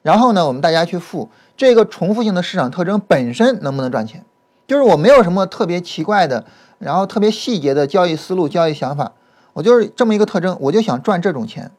[0.00, 4.24] 然后呢，我们大家去复这个重复性的市场特征本身能不能赚钱？
[4.66, 6.46] 就是我没有什么特别奇怪的，
[6.78, 9.12] 然后特别细节的交易思路、交易想法，
[9.58, 11.72] 我就是这么一个特征，我就想赚这种钱。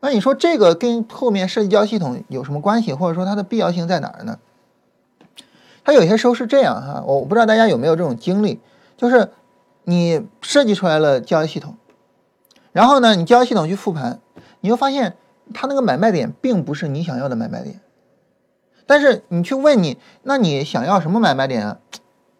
[0.00, 4.38] 那你说这个跟后面设计交易系统有什么关系，或者说它的必要性在哪儿呢？
[5.82, 8.60] 它有些时候是这样哈，我不知道大家有没有这种经历，
[8.96, 9.30] 就是。
[9.86, 11.76] 你设计出来了交易系统，
[12.72, 14.18] 然后呢，你交易系统去复盘，
[14.60, 15.18] 你会发现
[15.52, 17.82] 它那个买卖点并不是你想要的买卖点。
[18.86, 21.78] 但是你去问你，那你想要什么买卖点啊？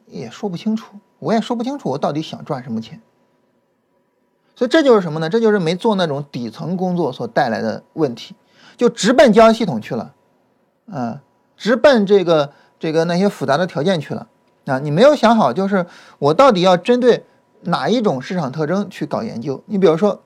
[0.07, 3.01] 也说不清楚，我也说不清楚我到底想赚什么钱。
[4.55, 5.29] 所以这就是什么呢？
[5.29, 8.37] 这就是没做那种底层工作所带来的问题，
[8.77, 10.15] 就直奔交易系统去了，
[10.91, 11.23] 啊，
[11.57, 14.29] 直奔这个这个那些复杂的条件去了
[14.67, 14.79] 啊！
[14.79, 15.87] 你没有想好，就是
[16.19, 17.25] 我到底要针对。
[17.67, 19.63] 哪一种市场特征去搞研究？
[19.65, 20.21] 你比如说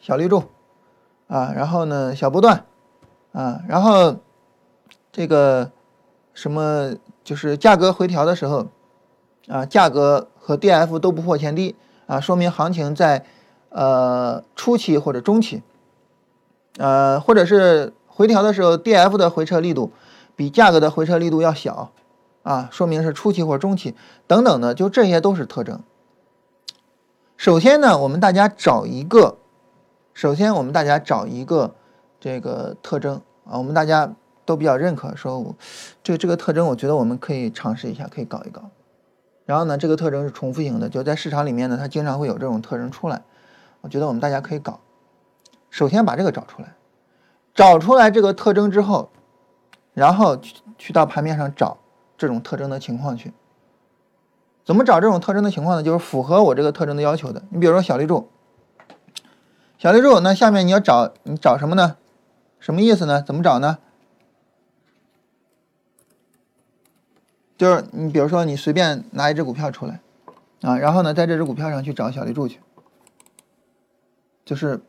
[0.00, 0.42] 小绿柱
[1.28, 2.64] 啊，然后呢小波段
[3.30, 4.16] 啊，然后
[5.12, 5.70] 这个
[6.34, 6.92] 什么
[7.22, 8.66] 就是价格回调的时候
[9.50, 11.74] 啊，价格和 D F 都不破前低
[12.06, 13.24] 啊，说明行情在
[13.68, 15.62] 呃初期或者中期，
[16.78, 19.92] 呃或者是回调的时候 D F 的回撤力度
[20.36, 21.90] 比价格的回撤力度要小
[22.44, 23.96] 啊，说明是初期或者中期
[24.28, 25.80] 等等的，就这些都是特征。
[27.36, 29.36] 首先呢，我们大家找一个，
[30.14, 31.74] 首先我们大家找一个
[32.20, 35.56] 这个特征啊，我们大家都比较认可，说
[36.02, 38.62] 这这个特征，我觉得我们可以尝试一下，可以搞一搞。
[39.50, 43.20] 然后呢，这个特征是重复型的，就在市场里面呢，它经常会有这种特征出来。
[43.80, 44.78] 我觉得我们大家可以搞。
[45.70, 46.76] 首先把这个找出来，
[47.52, 49.10] 找出来这个特征之后，
[49.92, 51.78] 然后去去到盘面上找
[52.16, 53.32] 这种特征的情况去。
[54.64, 55.82] 怎么找这种特征的情况呢？
[55.82, 57.42] 就是符合我这个特征的要求的。
[57.50, 58.28] 你比如说小绿柱，
[59.78, 61.96] 小绿柱，那下面你要找你找什么呢？
[62.60, 63.20] 什么意思呢？
[63.20, 63.78] 怎么找呢？
[67.60, 70.00] 就是你比如说你随便拿一只股票出来，
[70.62, 72.58] 啊，然后呢在这只股票上去找小绿柱去，
[74.46, 74.80] 就是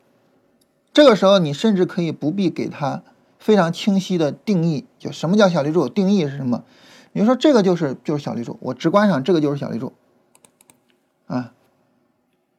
[0.94, 3.04] 这个时候你甚至可以不必给它
[3.38, 5.90] 非常清晰的定义，就什么叫小绿柱？
[5.90, 6.64] 定义是什么？
[7.12, 9.92] 你说这个就是就是小绿柱，我直观上这个就是小绿柱，
[11.28, 11.52] 啊，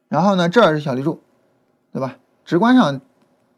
[0.09, 1.21] 然后呢这儿是小绿柱，
[1.91, 2.19] 对吧？
[2.45, 3.01] 直观上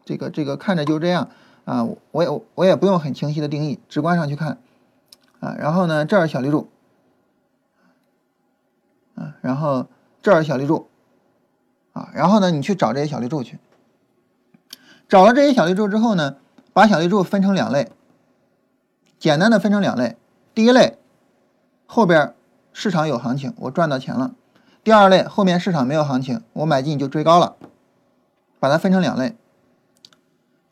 [0.06, 1.28] 这个这个看着就这样
[1.66, 4.56] 啊，我也我也不用很清晰的定义，直观上去看
[5.40, 6.68] 啊，然后呢这儿小绿柱，
[9.14, 9.86] 啊，然后
[10.22, 10.88] 这儿小绿柱，
[11.92, 13.58] 啊，然后呢你去找这些小绿柱去，
[15.08, 16.36] 找了这些小绿柱之后呢，
[16.72, 17.90] 把小绿柱分成两类，
[19.18, 20.16] 简单的分成两类。
[20.54, 20.98] 第一类，
[21.86, 22.34] 后边
[22.72, 24.34] 市场有行情，我赚到钱了。
[24.82, 27.56] 第二类，后面市场没有行情，我买进就追高了。
[28.58, 29.36] 把它分成两类，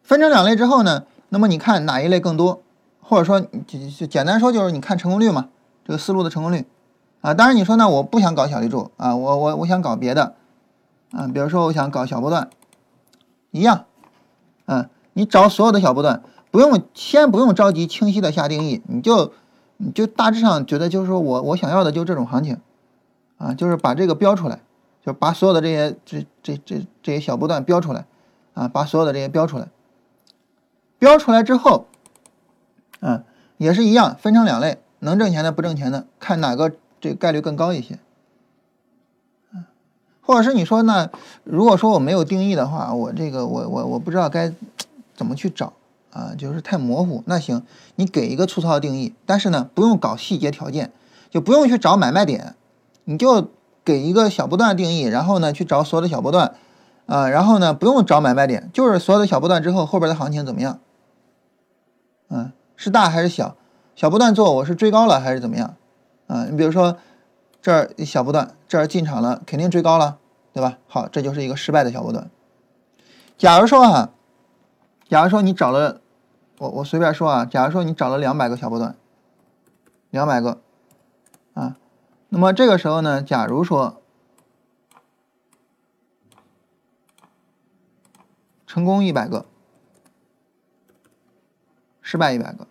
[0.03, 2.63] 分成两类之后呢，那么你看哪一类更多，
[3.05, 5.49] 或者说就就简单说就是你看成功率嘛，
[5.85, 6.67] 这个思路的成功率
[7.21, 7.35] 啊。
[7.35, 10.35] 当然你说呢，我不想搞小绿柱啊，我我我想搞别的
[11.13, 12.51] 啊，比如说我想搞小波段，
[13.53, 13.85] 一样，
[14.65, 19.33] 嗯，你找所有的小波段，不用先不用着急清晰的下定义，你就。
[19.77, 22.61] 你就大致上觉得，就是说我我想要的就这种行情，
[23.39, 24.61] 啊，就是把这个标出来，
[25.05, 28.07] 就把所有的这些这这这这些小波段标出来，
[28.55, 29.67] 啊，把所有的这些标出来，
[30.97, 31.87] 标出来之后，
[33.05, 33.23] 嗯，
[33.59, 37.99] 也是一样，分成两类，能挣钱的不挣钱的，看哪个这个概率更高一些，
[39.53, 39.65] 嗯，
[40.23, 41.11] 或者是你说那
[41.45, 44.53] 如果说我没有定义的话，我这个我我我不知道该
[45.15, 45.75] 怎么去找。
[46.15, 47.25] 啊，就是太模糊。
[47.27, 47.65] 那行，
[47.97, 50.93] 你给一个粗糙的定义，但是呢，不用搞细节条件，
[51.29, 52.55] 就不用去找买卖点，
[53.03, 53.49] 你就
[53.85, 56.55] 给一个小波段定义，然后呢，去找所有的小波段，
[57.07, 60.79] 啊，然后呢，不用找买卖点，就是所有的小波段之后后边的行情怎么样？
[62.29, 63.57] 嗯，是大还是小？
[63.95, 65.77] 小波段做我是追高了还是怎么样？
[66.27, 66.99] 啊，你比如说
[67.63, 70.19] 这儿小波段，这儿进场了，肯定追高了，
[70.53, 70.79] 对吧？
[70.87, 72.31] 好，这就是一个失败的小波段。
[73.39, 74.11] 假如说哈，
[75.09, 76.01] 假如说你找了。
[76.59, 78.95] 我我随便说啊，假如说你找了两百个小波段，
[80.11, 80.61] 两百个，
[81.53, 81.77] 啊，
[82.29, 84.01] 那么这个时候呢，假如说
[88.69, 89.47] 成功一百个，
[92.07, 92.67] 失败一百个，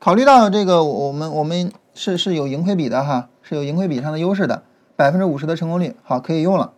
[0.00, 4.64] 考虑到这个我们我们是是有盈亏比的哈，是有盈亏比上的优势的，
[4.96, 6.72] 百分之五十的成功率，好可以用了，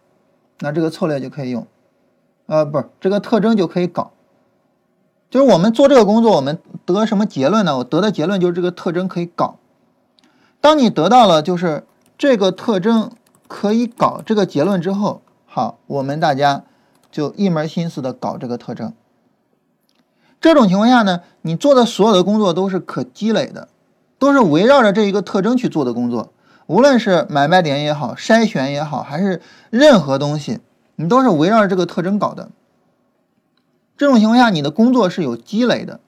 [0.59, 1.67] 那这个策略就可以用，
[2.45, 4.11] 呃，不是这个特征就可以搞。
[5.31, 7.79] 就是我们做这个工作，我们得什么结论呢？
[7.79, 9.57] 我得的结论就是这个特征可以搞。
[10.61, 11.87] 当你得到了就是
[12.19, 13.11] 这个特征
[13.49, 16.63] 可以搞这个结论之后，好，我们大家
[17.11, 18.93] 就一门心思的搞这个特征。
[20.45, 23.69] 这种情况下呢，你做的所有的工作都是可积累的，
[24.19, 26.35] 都是围绕着这一个特征去做的工作。
[26.67, 30.61] 无论是买卖点也好，筛选也好，还是任何东西，
[30.97, 32.51] 你都是围绕着这个特征搞的。
[33.97, 36.01] 这种情况下，你的工作是有积累的。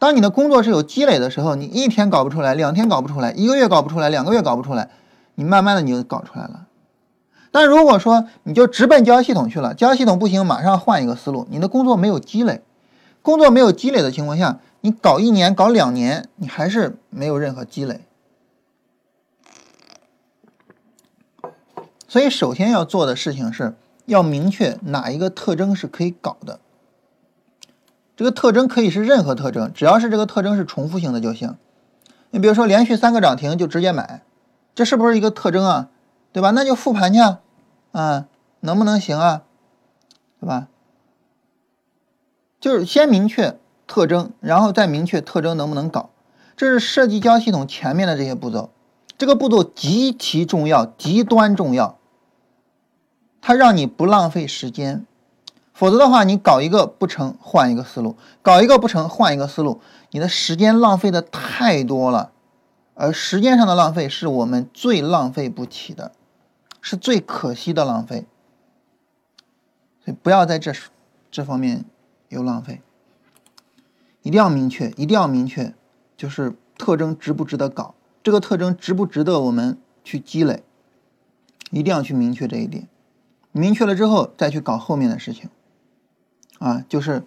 [0.00, 4.90] 当你的工作是有积累的时候，你一天搞不出来，两天搞不出来，一个月搞不出来，两个月搞不出来，
[5.36, 6.66] 你慢慢的你就搞出来了。
[7.52, 12.62] 但如果说你就直奔交易系统去了，交易系统不行，马上换一个思路，你的工作没有积累，
[13.26, 18.02] 工作没有积累的情况下，你搞一年、搞两年，你还是没有任何积累。
[22.06, 26.60] 所以，首先要做的事情是要明确哪一个特征是可以搞的。
[28.14, 31.56] 这个特征可以是任何特征，只要是这个特征是重复性的就行。
[32.30, 34.22] 你比如说连续三个涨停就直接买，
[34.72, 35.88] 这是不是一个特征啊？
[36.30, 36.52] 对吧？
[36.52, 37.18] 那就复盘去
[37.90, 38.28] 啊，
[38.60, 39.42] 能不能行啊？
[40.38, 40.68] 对吧？
[42.60, 46.10] 就是先明确特征，然后再明确特征能不能搞，
[46.56, 48.70] 这是设计交系统前面的这些步骤。
[49.18, 51.98] 这个步骤极其重要，极端重要，
[53.40, 55.06] 它让你不浪费时间。
[55.72, 62.32] 否则的话，你搞一个不成，换一个思路；搞一个不成，换一个思路，你的时间浪费的太多了。
[62.94, 66.12] 而时间上的浪费是我们最浪费不起的，
[66.80, 68.24] 是最可惜的浪费。
[70.02, 70.72] 所以不要在这
[71.30, 71.84] 这方面
[72.28, 72.80] 有浪费。
[74.22, 75.72] 一定要明确，一定要明确，
[76.16, 80.64] 就是特征值不值得搞，这个特征值不值得我们去积累，
[81.70, 82.88] 一定要去明确这一点。
[83.52, 85.48] 明确了之后，再去搞后面的事情。
[86.58, 87.22] 啊，就是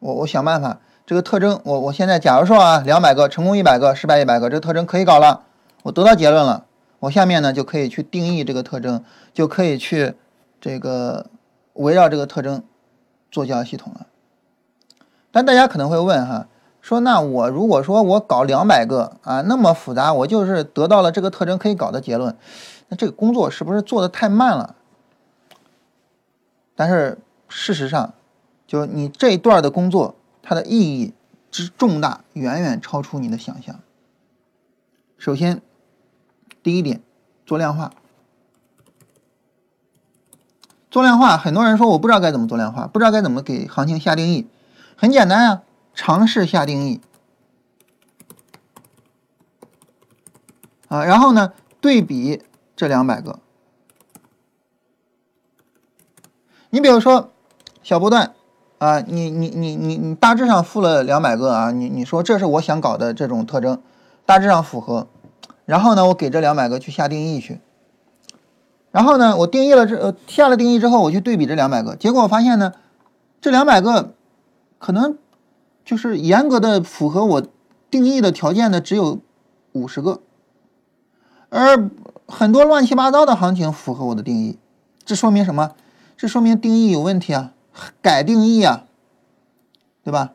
[0.00, 5.46] 我我想办法，这个特征，我我现在假如说啊，两百个成功一百个，失败一百个，这个特征可以搞了，
[5.84, 6.66] 我得到结论了，
[7.00, 9.02] 我下面呢就可以去定义这个特征，
[9.32, 10.14] 就可以去
[10.60, 11.30] 这个
[11.72, 12.62] 围绕这个特征
[13.30, 14.06] 做交易系统了。
[15.34, 16.46] 但大家可能会问哈，
[16.80, 22.36] 说那我如果说我搞两百个啊，那么复杂，我就是得到了这个特征可以搞的结论，
[22.86, 24.76] 那这个工作是不是做的太慢了？
[26.76, 27.18] 但是
[27.48, 28.14] 事实上，
[28.64, 31.12] 就你这一段的工作，它的意义
[31.50, 33.80] 之重大，远远超出你的想象。
[35.18, 35.60] 首先，
[36.62, 37.00] 第一点，
[37.44, 37.90] 做量化。
[40.92, 44.46] 做量化，很多人说我不知道该怎么做量化，不知道该怎么给行情下定义。
[44.96, 45.62] 很简单啊，
[45.94, 47.00] 尝试下定义
[50.88, 52.42] 啊，然后呢，对比
[52.76, 53.40] 这两百个。
[56.70, 57.32] 你比如说
[57.82, 58.34] 小波段
[58.78, 63.82] 啊，你你你你你大致上付了两百个啊，你你说这是我想搞的这种特征，
[64.24, 65.08] 大致上符合。
[65.64, 67.60] 然后呢，我给这两百个去下定义去。
[68.92, 72.72] 然后呢，我定义了这呃下了定义之后，我去对比这两百个，结果我发现呢，
[73.40, 74.14] 这两百个。
[74.84, 75.16] 可能
[75.82, 77.46] 就是严格的符合我
[77.90, 79.18] 定义的条件的只有
[79.72, 80.20] 五十个，
[81.48, 81.88] 而
[82.28, 84.58] 很多乱七八糟的行情符合我的定义，
[85.06, 85.72] 这说明什么？
[86.18, 87.54] 这说明定义有问题啊，
[88.02, 88.84] 改定义啊，
[90.04, 90.32] 对吧？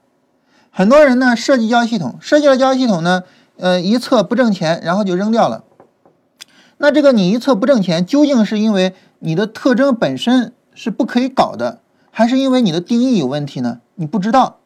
[0.72, 3.22] 很多人呢设计交易系统，设计了交易系统呢，
[3.58, 5.64] 呃，一测不挣钱，然后就扔掉了。
[6.80, 13.82] 那这个你一测不挣钱，究竟是因为你的特征本身是不可以搞的，还是因为你的定义有问题呢？
[14.00, 14.60] 你不知道，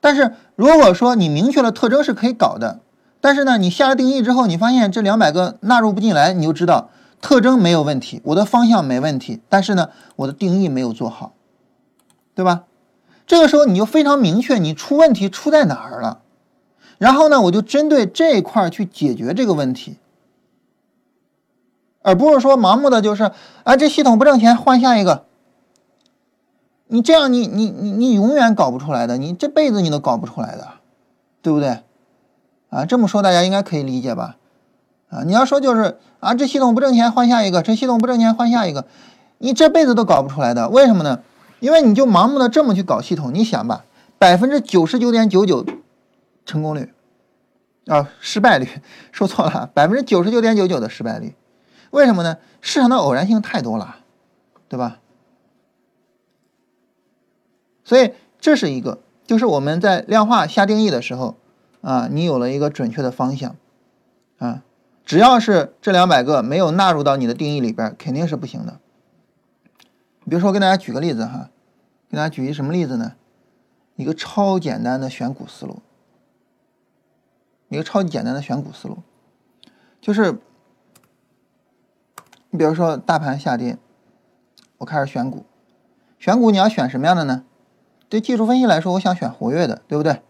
[0.00, 2.80] 但是如果说你明确了特征是可以搞的，
[3.22, 6.90] 但是呢，你下了定义之后，你发现这两百个纳入不进来，你就知道
[7.22, 11.32] 特征没有问题，我的方向没问题，但是呢，我的定义没有做好，
[12.34, 12.64] 对吧？
[13.26, 16.20] 这个时候你就非常明确你出问题出在哪儿了，
[16.98, 19.96] 然后呢，我就针对这一块去解决这个问题，
[22.02, 25.24] 而不是说盲目的就是啊，这系统不挣钱，换下一个。
[26.94, 30.74] 你这样，你你你你永远搞不出来的，你这辈子你都搞不出来的，
[31.42, 31.80] 对不对？
[32.70, 34.36] 啊，这么说大家应该可以理解吧？
[35.10, 38.84] 啊，你要说就是啊，这系统不挣钱，换下一个；这系统不挣钱，换下一个，
[39.38, 40.68] 你这辈子都搞不出来的。
[40.68, 41.18] 为什么呢？
[41.58, 43.84] 因为你就盲目的这么去搞系统，你想吧，
[44.20, 45.66] 百分之九十九点九九
[46.46, 46.94] 成功率
[47.88, 48.68] 啊，失败率
[49.10, 51.34] 说错了，百分之九十九点九九的失败率。
[51.90, 52.36] 为什么呢？
[52.60, 53.96] 市场的偶然性太多了，
[54.68, 55.00] 对吧？
[57.84, 61.36] 所以这是一个，就是我们在量化下定义的时候，
[61.82, 63.54] 啊，你有了一个准确的方向，
[64.38, 64.62] 啊，
[65.04, 68.80] 只要是这两百个没有纳入到你的定义里边，肯定是不行的。
[70.26, 71.50] 比如说，我给大家举个例子哈，
[72.08, 73.12] 给大家举一什么例子呢？
[73.96, 75.80] 一个超简单的选股思路，
[77.68, 78.98] 一个超级简单的选股思路，
[80.00, 80.38] 就是
[82.50, 83.78] 你比如说大盘下跌，
[84.78, 85.44] 我开始选股，
[86.18, 87.44] 选股你要选什么样的呢？
[88.08, 90.20] 对技术分析来说，我想选活跃的，对不对？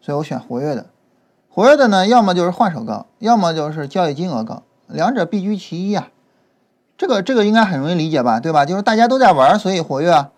[0.00, 0.86] 所以我选活跃的。
[1.48, 6.08] 活跃的呢，要么就是换手高，要么就是交易金额高，两者必居其一啊。
[6.96, 8.64] 这个这个应该很容易理解吧，对吧？
[8.66, 10.30] 就是大家都在玩，所以活跃啊。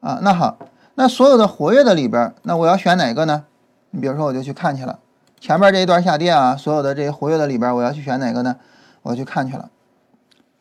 [0.00, 0.58] 啊，那好，
[0.94, 3.44] 那所有的活跃的里边，那我要选哪个呢？
[3.90, 4.98] 你比如说，我就去看去了。
[5.40, 8.56] 前面这一段下跌啊，所有的这些活跃的里边，我要去选哪个呢？
[9.02, 9.70] 我去看去了。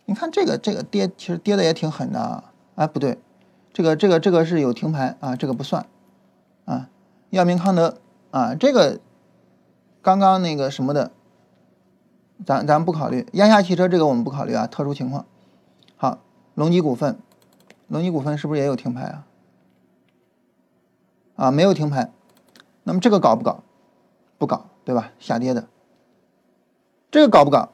[0.06, 2.44] 你看这个这个跌，其实跌的也挺狠的啊。
[2.76, 3.20] 啊，不对。
[3.78, 5.86] 这个这个这个是有停牌啊，这个不算
[6.66, 6.90] 啊。
[7.30, 8.00] 药明康德
[8.32, 9.00] 啊，这个
[10.02, 11.12] 刚刚那个什么的，
[12.44, 13.28] 咱咱不考虑。
[13.34, 15.28] 亚夏汽车这个我们不考虑啊，特殊情况。
[15.96, 16.18] 好，
[16.56, 17.20] 隆基股份，
[17.88, 19.28] 隆基股份是不是也有停牌啊？
[21.36, 22.12] 啊，没有停牌。
[22.82, 23.62] 那么这个搞不搞？
[24.40, 25.12] 不搞，对吧？
[25.20, 25.68] 下跌的。
[27.12, 27.70] 这个搞不搞？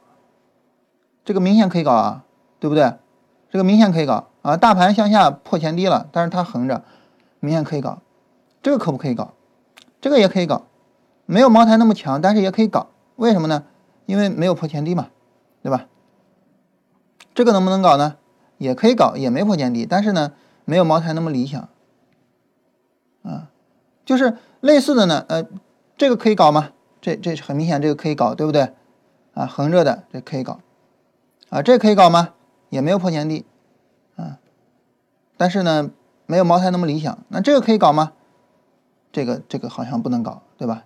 [1.24, 2.26] 这个明显可以搞啊，
[2.60, 2.92] 对不对？
[3.48, 4.28] 这个明显可以搞。
[4.44, 6.84] 啊，大盘向下破前低了，但是它横着，
[7.40, 8.02] 明显可以搞，
[8.62, 9.32] 这个可不可以搞？
[10.02, 10.66] 这个也可以搞，
[11.24, 12.88] 没有茅台那么强，但是也可以搞。
[13.16, 13.64] 为什么呢？
[14.04, 15.08] 因为没有破前低嘛，
[15.62, 15.86] 对吧？
[17.34, 18.16] 这个能不能搞呢？
[18.58, 20.32] 也可以搞，也没破前低，但是呢，
[20.66, 21.66] 没有茅台那么理想。
[23.22, 23.48] 啊，
[24.04, 25.46] 就是类似的呢，呃，
[25.96, 26.72] 这个可以搞吗？
[27.00, 28.74] 这这很明显，这个可以搞，对不对？
[29.32, 30.60] 啊，横着的这可以搞，
[31.48, 32.34] 啊，这可以搞吗？
[32.68, 33.46] 也没有破前低。
[35.36, 35.90] 但是呢，
[36.26, 37.18] 没有茅台那么理想。
[37.28, 38.12] 那这个可以搞吗？
[39.12, 40.84] 这个这个好像不能搞，对吧？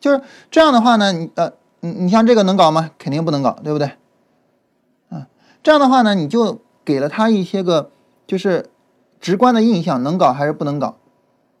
[0.00, 2.90] 就是这样的话呢，你呃，你你像这个能搞吗？
[2.98, 3.92] 肯定不能搞，对不对？
[5.10, 5.28] 啊，
[5.62, 7.90] 这样的话呢，你就给了他一些个
[8.26, 8.70] 就是
[9.20, 10.96] 直观的印象，能搞还是不能搞？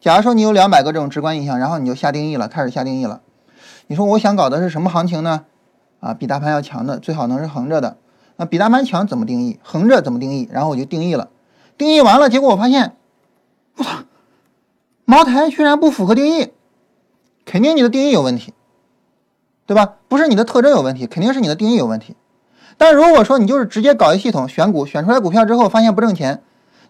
[0.00, 3.20] 假如说你有两百个这种直观印象，然后你就下定义了，开始下定义了。
[3.86, 5.44] 你说我想搞的是什么行情呢？
[6.00, 7.98] 啊，比大盘要强的，最好能是横着的。
[8.40, 9.60] 那比大盘强怎么定义？
[9.62, 10.48] 横着怎么定义？
[10.50, 11.28] 然后我就定义了，
[11.76, 12.96] 定义完了，结果我发现，
[13.76, 13.98] 我操，
[15.04, 16.50] 茅台居然不符合定义，
[17.44, 18.54] 肯定你的定义有问题，
[19.66, 19.96] 对吧？
[20.08, 22.16] 不是你的特征有问题，肯定是你的定义有问题。
[22.78, 26.42] 但如果说你就是直接搞一系统选股，选出来股票之后发现不挣钱，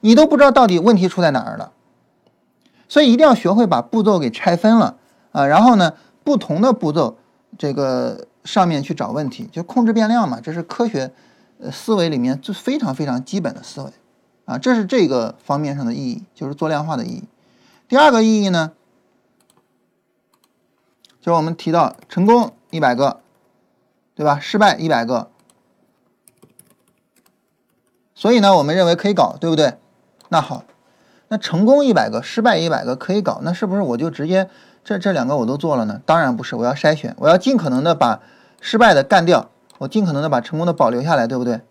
[0.02, 1.72] 你都不知道到底问题出在哪儿了。
[2.88, 4.98] 所以一定要学会把步骤给拆分了
[5.32, 7.16] 啊，然后呢，不同的步骤
[7.58, 11.10] 这个上面去找问题，就控制变量嘛，这是科学。
[11.62, 13.92] 呃，思维里面就非常非常基本的思维，
[14.46, 17.24] 啊，这是这个方面上的意义，就是做量化的意义。
[17.86, 18.72] 第二个意义呢，
[21.20, 23.20] 就是我们提到成功一百个，
[24.14, 24.38] 对吧？
[24.40, 25.30] 失败一百个，
[28.14, 29.74] 所以呢，我们认为可以搞，对不对？
[30.30, 30.64] 那好，
[31.28, 34.48] 那成功一百个，失败一百个可以搞，那是不是我就直接
[34.82, 36.00] 这这两个我都做了呢？
[36.06, 38.22] 当然不是，我要筛选，我要尽可能的把
[38.62, 39.50] 失败的干掉。
[39.80, 41.62] 我尽可能的把成功的保留下来，对不对？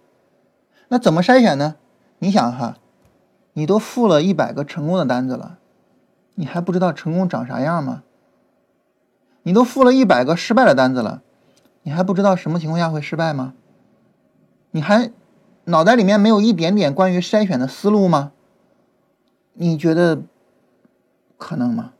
[0.88, 1.76] 那怎么筛选呢？
[2.18, 2.78] 你想哈，
[3.53, 5.60] 你都付了一百个成功的单子了，
[6.34, 8.01] 你还不知道成功长啥样吗？
[9.43, 11.22] 你都付了一百个失败的单子了，
[11.84, 13.53] 你还不知道什么情况下会失败吗？
[14.72, 15.12] 你还
[15.66, 18.32] 脑袋里面没有一点点关于筛选的思路吗？
[19.53, 20.24] 你觉得
[21.38, 21.93] 可能吗？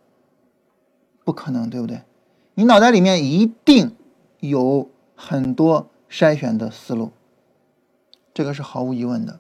[1.24, 2.02] 不可能，对不对？
[2.56, 3.96] 你脑袋里面一定
[4.40, 5.88] 有很多。
[6.10, 7.12] 筛选的思路，
[8.34, 9.40] 这个是毫无疑问的。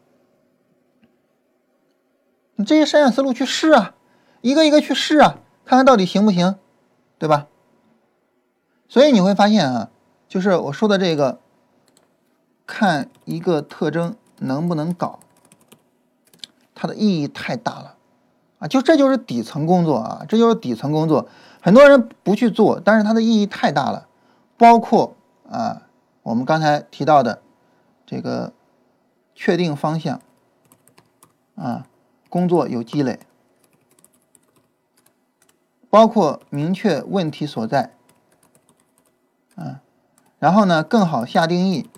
[2.55, 3.95] 你这些筛选思路去试啊，
[4.41, 6.57] 一个一个去试啊，看看到底行不行，
[7.17, 7.47] 对吧？
[8.87, 9.89] 所以你会发现啊，
[10.27, 11.39] 就是我说的这个，
[12.67, 15.19] 看一个特征能不能搞，
[16.75, 17.95] 它的意义太大了
[18.59, 18.67] 啊！
[18.67, 21.27] 就这就是底层工作啊，这就是底层工作，
[21.61, 24.07] 很多人不去做，但是它的意义太大了，
[24.55, 25.15] 包括
[25.49, 25.83] 啊。
[26.23, 27.41] 我们刚才提到的
[28.05, 28.53] 这个
[29.33, 30.21] 确定方向
[31.55, 31.87] 啊，
[32.29, 33.19] 工作有积累，
[35.89, 37.93] 包括明确问题所在
[39.55, 39.81] 啊，
[40.37, 41.89] 然后呢更好下定义，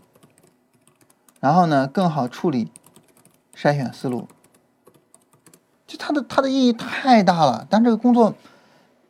[1.40, 2.72] 然后呢更好处理
[3.56, 4.28] 筛选思路，
[5.88, 7.68] 就它的它的意义太大了。
[7.70, 8.36] 但这个工作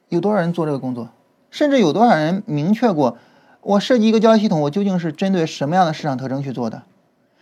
[0.09, 1.09] 有多少人做这个工作？
[1.49, 3.17] 甚至有多少人明确过？
[3.61, 6.83] 我设计一个交易系统，我究竟是针对什么样的市场特征去做的？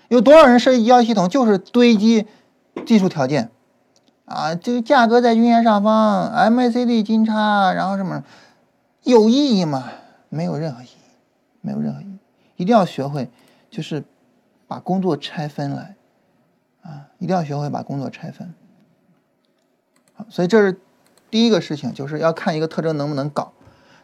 [0.10, 2.28] 有多少人设计交易系统就是堆积
[2.86, 3.52] 技术条件
[4.26, 4.56] 啊？
[4.56, 8.24] 这个价格在均线上方，MACD 金叉，然后什么
[9.04, 9.92] 有意义吗？
[10.30, 10.90] 没有任何意义，
[11.62, 12.18] 没有任何意义。
[12.56, 13.30] 一定要学会，
[13.70, 14.04] 就是
[14.68, 15.96] 把工作拆分来
[16.82, 17.08] 啊！
[17.20, 18.54] 一定要学会把工作拆分。
[20.14, 20.80] 好，所以这是
[21.32, 23.54] 第一个事情，就是要看一个特征能不能搞。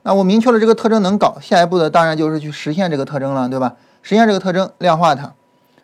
[0.07, 3.75] 那我明确了这个特征能搞，下一步的当然就是去实现这个特征了，对吧？
[4.03, 5.33] 实现这个特征，量化它，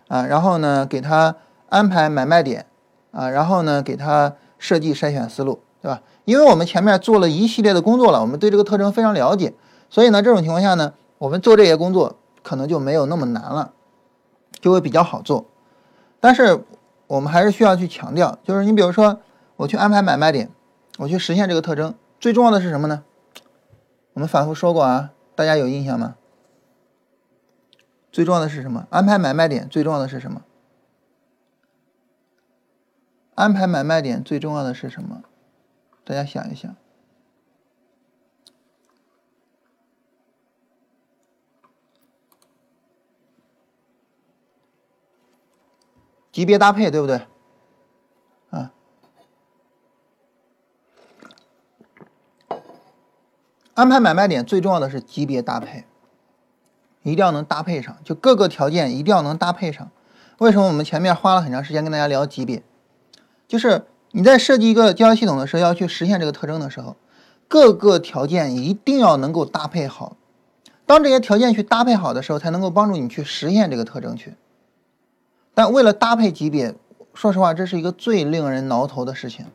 [0.09, 1.35] 啊，然后呢，给它
[1.69, 2.67] 安排买卖点，
[3.09, 6.03] 啊，然后呢，给它设计筛选思路，对吧？
[6.25, 9.55] 因为我们前面做了一系列的工作了，我们对这个特征非常了解，
[9.89, 13.71] 所以呢，这种情况下呢，我们做这些工作可能就没有那么难了，
[14.59, 15.47] 就会比较好做。
[16.19, 16.63] 但是
[17.07, 19.17] 我们还是需要去强调，就是你比如说
[19.55, 20.51] 我去安排买卖点，
[20.99, 23.01] 我去实现这个特征，最重要的是什么呢？
[24.13, 26.17] 我们反复说过啊，大家有印象吗？
[28.11, 28.87] 最重要的是什么？
[28.89, 30.43] 安排买卖点最重要的是什么？
[33.35, 35.23] 安排买卖点最重要的是什么？
[36.03, 36.75] 大家想一想。
[46.31, 47.27] 级别搭配，对不对？
[53.73, 55.85] 安排买卖点最重要的是级别搭配，
[57.03, 59.89] 一定要能搭配上，就各个条件一定要能搭配上。
[60.39, 62.61] 为什么我们前面花了很长时间跟大家聊级别？
[63.47, 66.97] 就是你在设计一个交易系统的时候，要去实现这个特征的时候，
[67.47, 70.17] 各个条件一定要能够搭配好。
[70.85, 74.35] 当这些条件去搭配好的时候，才能够帮助你去实现这个特征去。
[75.53, 76.75] 但为了搭配级别，
[77.13, 79.45] 说实话，这是一个最令人挠头的事情。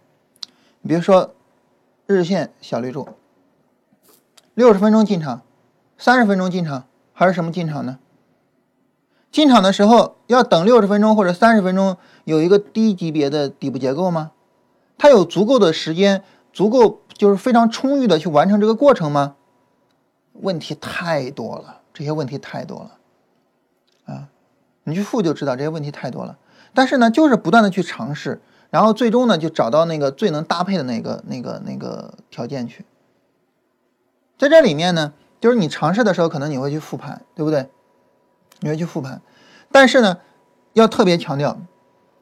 [0.80, 1.34] 你比如说
[2.06, 3.08] 日线小绿柱。
[4.56, 5.42] 六十分钟进场，
[5.98, 7.98] 三十分钟进场，还是什么进场呢？
[9.30, 14.32] 进场的时候要等六十分钟或者三十分钟，有一个低级别的底部结构吗？
[14.96, 19.36] 它有足够的时间足够就是非常充裕的去完成这个过程吗？
[20.32, 24.28] 问题太多了，这些问题太多了，啊，
[24.84, 26.38] 你去付就知道这些问题太多了。
[26.72, 28.40] 但是呢，就是不断的去尝试，
[28.70, 32.86] 然后最终呢就找到那个最能搭配的那个那个那个条件去。
[34.38, 37.68] 在这里面呢，就是你尝试的时候，可能你会去复盘，对不对？
[38.60, 39.20] 你会去复盘，
[39.70, 40.18] 但是呢，
[40.72, 41.58] 要特别强调，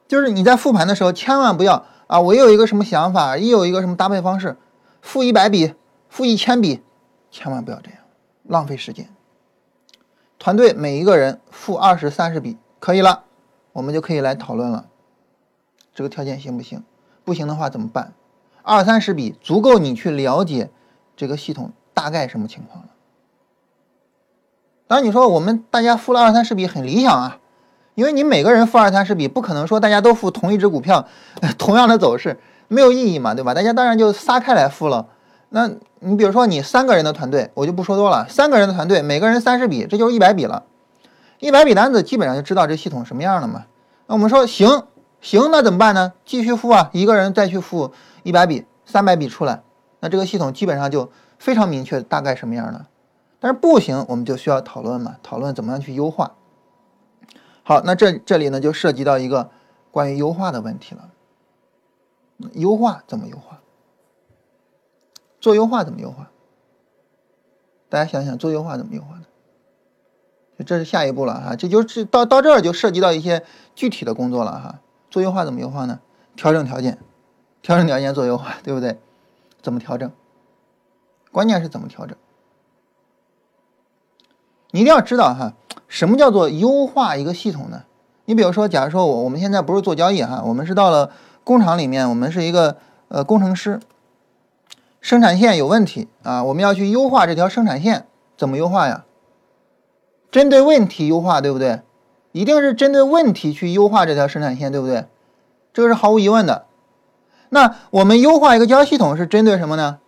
[0.09, 4.57] 就是你在复盘的时候，千万不要啊，我有一个什么想法，一有一个什么搭配方式，
[5.01, 5.75] 复一百笔，
[6.09, 6.83] 复一千笔，
[7.31, 8.01] 千万不要这样，
[8.45, 9.09] 浪费时间。
[10.39, 13.25] 团队每一个人复二十三十笔可以了。
[13.73, 14.87] 我们就可以来讨论了，
[15.93, 16.85] 这个条件行不行？
[17.25, 18.13] 不行的话怎么办？
[18.63, 20.71] 二三十笔足够你去了解
[21.17, 22.91] 这个系统大概什么情况了。
[24.87, 27.39] 当然，你说我们大家付了二三十笔很理想啊，
[27.95, 31.09] 因为你每个人付二三十笔，不可能说大家都付同一只股票，
[31.57, 32.39] 同样的走势
[32.69, 33.55] 没有意义嘛，对吧？
[33.55, 35.09] 大家当然就撒开来付了。
[35.49, 35.71] 那
[36.01, 40.65] 你比如说你三个人的团队，我就不说多了，三个人的团队每个人三十笔，这就是一百笔了。
[41.39, 43.65] 一百笔单子基本上就知道这系统什么样了嘛？
[44.07, 44.85] 那我们说行
[45.21, 46.13] 行，那怎么办呢？
[46.25, 47.93] 继续付啊，一个人再去付
[48.23, 49.63] 一百笔、三百笔出来，
[50.01, 51.11] 那这个系统基本上就
[51.45, 52.89] 非常明确大概什么样了。
[53.39, 56.37] 但是不行，我们就需要讨论嘛，讨论怎么样去优化。
[57.63, 59.51] 好，那这这里呢就涉及到一个
[59.91, 61.11] 关于优化的问题了。
[62.55, 63.61] 优化怎么优化？
[65.39, 66.31] 做优化怎么优化？
[67.91, 69.25] 大家想想，做优化怎么优化呢？
[70.65, 74.81] 这是下一步了哈，这就是到到这儿就涉及到一些具体的工作了哈。
[75.11, 76.01] 做优化怎么优化呢？
[76.37, 76.99] 调整条件，
[77.61, 78.99] 调整条件做优化，对不对？
[79.61, 80.11] 怎么调整？
[81.35, 82.17] 关键是怎么调整？
[84.71, 85.55] 你一定要知道哈，
[85.89, 87.83] 什么叫做优化一个系统呢？
[88.27, 91.11] 你比如说，假如说我我们现在不是做交易哈，我们是到了
[91.43, 92.77] 工厂里面，我们是一个
[93.09, 93.81] 呃工程师，
[95.01, 98.07] 生产线有问题啊，我们要去优化这条生产线，
[98.37, 99.05] 怎么优化呀？
[100.31, 101.83] 针对问题优化，对不对？
[102.31, 105.07] 一定是针对问题去优化这条生产线，对不对？
[105.73, 106.67] 这个是毫无疑问的。
[107.49, 109.99] 那我们优化一个交易系统是针对什么呢？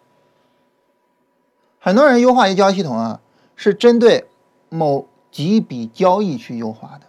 [1.87, 3.20] 很多人优化一交易系统啊，
[3.55, 4.28] 是针对
[4.68, 7.07] 某几笔交易去优化的，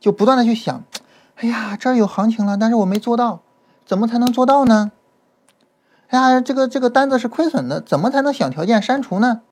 [0.00, 0.82] 就不断的去想，
[1.36, 3.38] 哎呀，这儿有行情了，但是我没做到，
[3.86, 4.90] 怎么才能做到呢？
[6.08, 9.42] 哎呀，这个这个单子是亏损的，怎么才能想条件删除呢？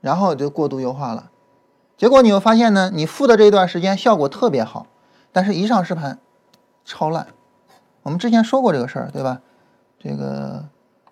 [0.00, 1.30] 然后就过度优化了。
[1.96, 4.88] 结果你会发现呢，你付的这一段时间效果特别好，
[5.30, 6.18] 但是一上实盘，
[6.84, 7.28] 超烂。
[8.02, 9.40] 我们之前说过这个事儿，对吧？
[10.00, 10.64] 这个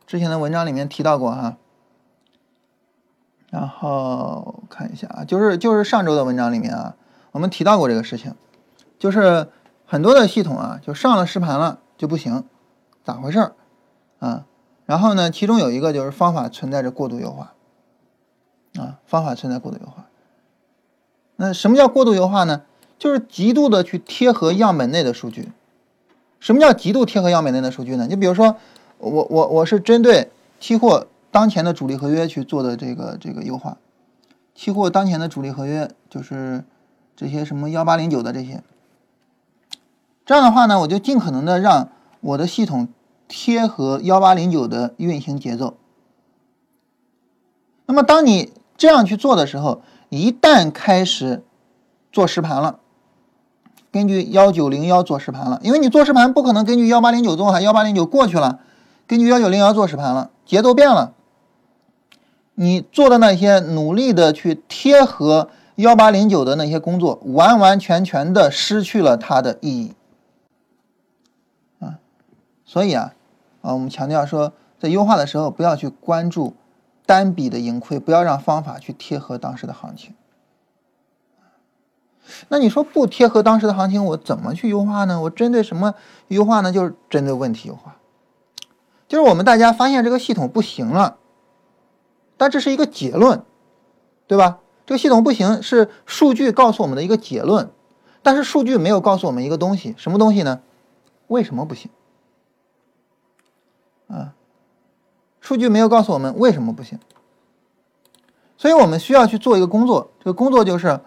[0.04, 1.58] 之前的文章里面提到过哈。
[3.52, 6.96] 然后看一下啊，就是就是上周的文章里面啊，
[7.32, 8.34] 我们提到过这个事情，
[8.98, 9.46] 就是
[9.84, 12.44] 很多的系统啊，就上了实盘了就不行，
[13.04, 13.52] 咋回事儿
[14.20, 14.46] 啊？
[14.86, 17.52] 然后呢，其中有一个就是方法存在着过度优化，
[18.78, 20.06] 啊，方法存在过度优化。
[21.36, 22.62] 那什么叫过度优化呢？
[22.98, 25.52] 就是极度的去贴合样本内的数据。
[26.40, 28.06] 什么叫极度贴合样本内的数据呢？
[28.08, 28.56] 你比如说，
[28.96, 33.78] 我我我是针对期货当前的主力合约去做的这个这个优化。
[34.54, 36.62] 期货当前的主力合约就是
[37.16, 38.62] 这些什么幺八零九的这些。
[40.26, 41.88] 这样的话呢，我就尽可能的让
[42.20, 42.86] 我的系统
[43.26, 45.74] 贴合幺八零九的运行节奏。
[47.86, 51.42] 那么当你这样去做的时候，一旦开始
[52.12, 52.78] 做实盘了，
[53.90, 58.60] 根据幺九零幺做实盘了，因为你做实盘不可能根据幺八零九做还，幺八零九过去了，
[59.06, 61.14] 根据幺九零幺做实盘了，节奏变了，
[62.54, 69.94] 你做的那些努力的去贴合幺八零九的那些工作，完完全全的失去了它的意义
[71.80, 71.98] 啊！
[72.64, 73.14] 所以啊，
[73.62, 76.54] 啊，我们强调说，在优化的时候不要去关注。
[77.04, 80.14] 单笔的盈亏，不要让方法去贴合当时的行情。
[82.48, 85.20] 那你说不贴合当时的行情，我怎么去优化呢？
[85.20, 85.94] 我针对什么
[86.28, 86.72] 优化呢？
[86.72, 87.96] 就是针对问题优化。
[89.08, 91.18] 就是我们大家发现这个系统不行了，
[92.42, 93.44] 但这是一个结论，
[94.26, 94.58] 对吧？
[94.84, 97.70] 这个系统不行是数据告诉我们的一个结论，
[98.20, 100.60] 但是数据没有告诉我们一个东西，什么东西呢？
[101.28, 101.88] 为什么不行？
[104.08, 104.34] 啊？
[105.40, 106.98] 数据没有告诉我们为什么不行，
[108.56, 110.10] 所以我们需要去做一个工作。
[110.18, 110.98] 这个工作就是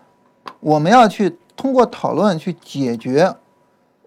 [0.62, 3.36] 我们要去通过讨论去解决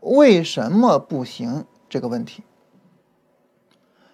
[0.01, 2.43] 为什么不行这个问题。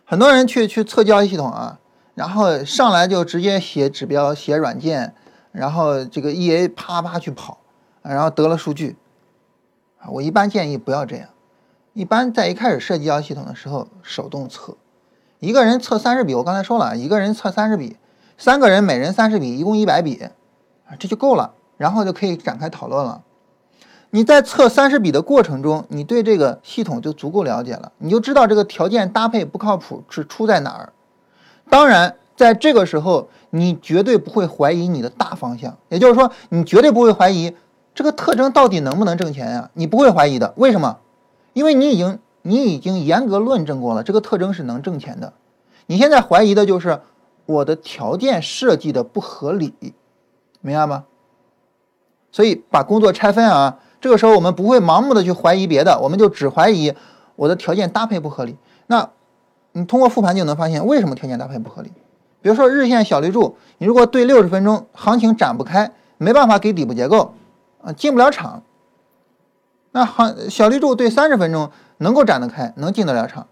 [0.04, 1.78] 很多人去去测交易系统啊，
[2.14, 5.14] 然后上来就直接写指标、写软件，
[5.52, 7.58] 然后这个 EA 啪啪去跑，
[8.02, 8.96] 然后得了数据。
[9.98, 11.28] 啊，我一般建议不要这样，
[11.92, 14.76] 一般在一开始设计交易系统的时候手动测。
[15.40, 17.98] 一个人测三十笔，我刚才说了，一个人测三十笔，
[18.38, 20.22] 三个人每人三十笔，一共一百笔，
[20.86, 23.22] 啊，这就够了，然后就可以展开讨论了。
[24.10, 30.93] 你在测三十笔的过程中，你对这个系统就足够了解了，你就知道这个条件搭配不靠谱是出在哪儿。
[31.74, 37.52] 当然，在这个时候，你绝对不会怀疑你的大方向，也就是说，你绝对不会怀疑
[37.96, 39.68] 这个特征到底能不能挣钱呀？
[39.74, 40.54] 你不会怀疑的。
[40.56, 40.98] 为什么？
[41.52, 45.32] 因为你已经你已经严格论证过了，这个特征是能挣钱的。
[45.86, 47.00] 你现在怀疑的就是
[47.44, 49.74] 我的条件设计的不合理，
[50.60, 51.06] 明白吗？
[52.30, 53.80] 所以把工作拆分啊。
[54.00, 56.94] 这个时候我们不会盲目的去怀疑别的，我们就只怀疑
[57.34, 58.56] 我的条件搭配不合理。
[58.86, 59.10] 那
[59.76, 61.92] 你通过复盘就能发现为什么条件搭配不合理。
[62.40, 67.34] 比如说日线小绿柱，你如果对六十分钟行情展不开，没办法给底部结构
[67.82, 68.62] 啊，进不了场。
[69.92, 73.46] 那行小绿柱对三十分钟能够展得开，能进得了场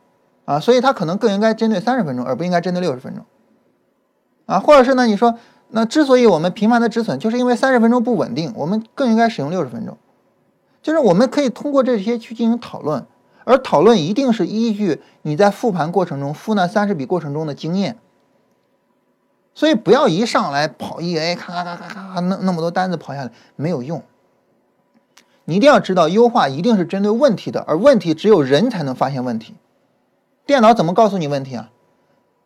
[0.44, 3.24] 啊，所以它可能更应该针对三十分钟，而不应该针对六十分钟
[4.46, 4.60] 啊。
[4.60, 5.34] 或者是呢，你说
[5.70, 9.96] 那之所以我们频繁的止损，就是因为三十分钟不稳定，我们更应该使用六十分钟。
[10.82, 13.06] 就是我们可以通过这些去进行讨论，
[13.44, 17.98] 而讨论一定是依据你在复盘过程中复那三十笔过程中的经验，
[19.54, 24.02] 所以不要一上来跑 EA，咔咔咔咔咔那那么多单子跑下来没有用。
[25.44, 29.56] 你一定要知道，优化一定是针对问题的，而问题只有人才能发现问题，
[30.46, 31.70] 电脑怎么告诉你问题啊？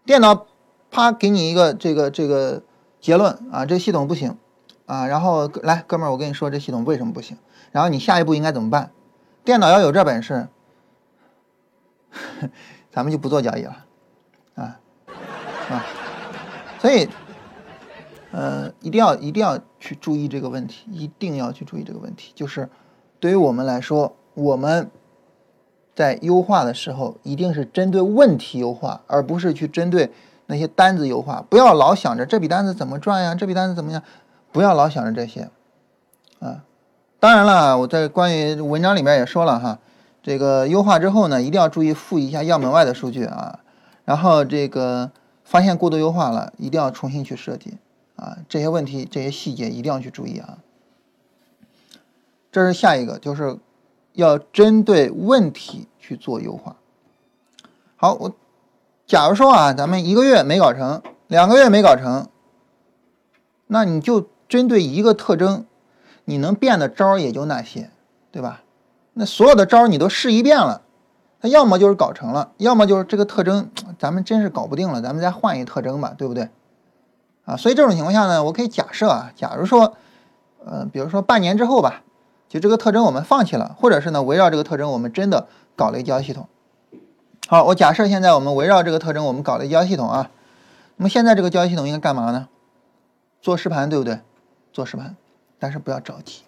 [0.06, 0.46] 电脑
[0.90, 2.62] 啪给你一个这个这个
[3.00, 4.38] 结论啊，这系统不行
[4.86, 7.36] 啊，然后来哥们儿，我跟你说这系统为什么不行？
[7.70, 8.90] 然后你下一步应该怎么办？
[9.44, 10.48] 电脑要有这本事，
[12.92, 13.84] 咱们就不做交易了，
[14.54, 14.80] 啊
[15.70, 15.84] 啊！
[16.78, 17.08] 所以，
[18.32, 22.32] 呃，一定要一定要去注意这个问题，一定要去注意这个问题。
[22.34, 22.68] 就是
[23.18, 24.90] 对于我们来说，我们
[25.94, 30.12] 在优化的时候，一定是针对问题优化，而不是去针对
[30.46, 31.44] 那些单子优化。
[31.48, 34.02] 不要老想着这笔单子怎么赚呀，这笔单子怎么样？
[34.52, 35.50] 不要老想着这些，
[36.38, 36.64] 啊。
[37.18, 39.78] 当然了，我在关于文章里面也说了哈，
[40.26, 43.60] 这个优化之后呢，一定要注意复一下样本外的数据啊，
[44.04, 45.12] 然后这个
[45.44, 47.74] 发现过度优化了，一定要重新去设计
[48.16, 50.58] 啊，这些问题、这些细节一定要去注意啊。
[52.50, 53.56] 这是下一个，就是
[54.14, 56.74] 要针对问题去做优化。
[57.94, 58.34] 好，我
[59.06, 62.26] 假如说啊，咱们一个月没搞成，两个月没搞成，
[63.68, 65.64] 那你就针对一个特征。
[66.24, 67.90] 你能变的招也就那些，
[68.32, 68.64] 对吧？
[69.18, 70.82] 那所有的招你都试一遍了，
[71.40, 76.50] 它要么就是搞成了，要么就是这个特征咱们真是搞不定了，咱们再换一个特征吧，对不对？
[77.46, 79.94] 啊，所以这种情况下呢，我可以假设啊，假如说，
[80.66, 82.02] 呃，比如说半年之后吧，
[82.46, 86.46] 就这个特征我们放弃了，或者是呢，围绕这个特征我们真的搞了一交易系统。
[87.48, 90.30] 好，我假设现在我们围绕这个特征我们搞了一交易系统啊，
[90.96, 92.48] 那么现在这个交易系统应该干嘛呢？
[93.40, 94.20] 做实盘，对不对？
[94.72, 95.16] 做实盘。
[95.58, 96.42] 但是不要着急，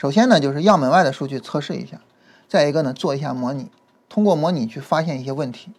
[0.00, 2.00] 首先呢，就是样本外的数据测试一下，
[2.48, 3.70] 再一个呢，做一下模拟，
[4.08, 5.72] 通过模拟去发现一些问题。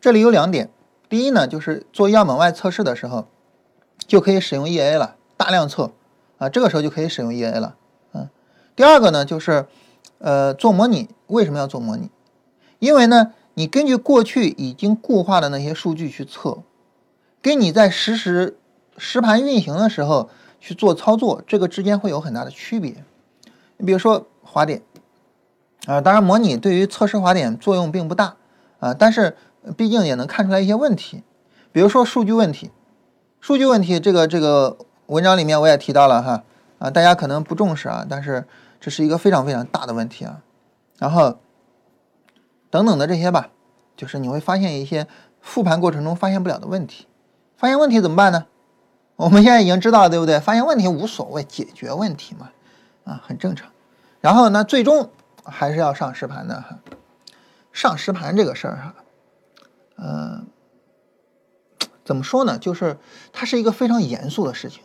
[0.00, 0.70] 这里有两点，
[1.08, 3.28] 第一呢，就是做样本外测试的时候，
[3.98, 5.92] 就可以使用 EA 了，大量测
[6.38, 7.76] 啊，这个时候就可以使用 EA 了，
[8.12, 8.28] 嗯。
[8.74, 9.68] 第二个呢，就是
[10.18, 12.10] 呃，做模拟，为什么要做模拟？
[12.80, 16.64] 因为呢，你根据过去已经固化的那些数据去测。
[17.40, 18.56] 跟你在实时
[18.96, 20.30] 实盘运行的时候
[20.60, 23.04] 去做操作，这个之间会有很大的区别。
[23.76, 24.82] 你比如说滑点
[25.86, 28.36] 啊，当然模拟对于测试滑点作用并不大
[28.78, 29.36] 啊，但是
[29.76, 31.22] 毕竟也能看出来一些问题。
[31.72, 32.70] 比如说数据问题，
[33.40, 36.44] 数据问题这个这个文章里面我也提到了哈
[36.78, 38.46] 啊，大家可能不重视啊，但是
[38.80, 40.40] 这是一个非常非常大的问题啊。
[40.98, 41.38] 然后
[42.70, 43.50] 等等的这些吧，
[43.96, 45.06] 就是你会发现一些
[45.40, 47.06] 复盘过程中发现不了的问题。
[47.56, 48.46] 发现问题怎么办呢？
[49.16, 50.40] 我们现在已经知道了，对不对？
[50.40, 52.50] 发现问题无所谓，解决问题嘛，
[53.04, 53.70] 啊，很正常。
[54.20, 55.10] 然后呢，最终
[55.44, 56.78] 还是要上实盘的哈。
[57.72, 58.94] 上实盘这个事儿哈，
[59.96, 60.46] 嗯，
[62.04, 62.58] 怎么说呢？
[62.58, 62.98] 就是
[63.32, 64.82] 它是一个非常严肃的事情。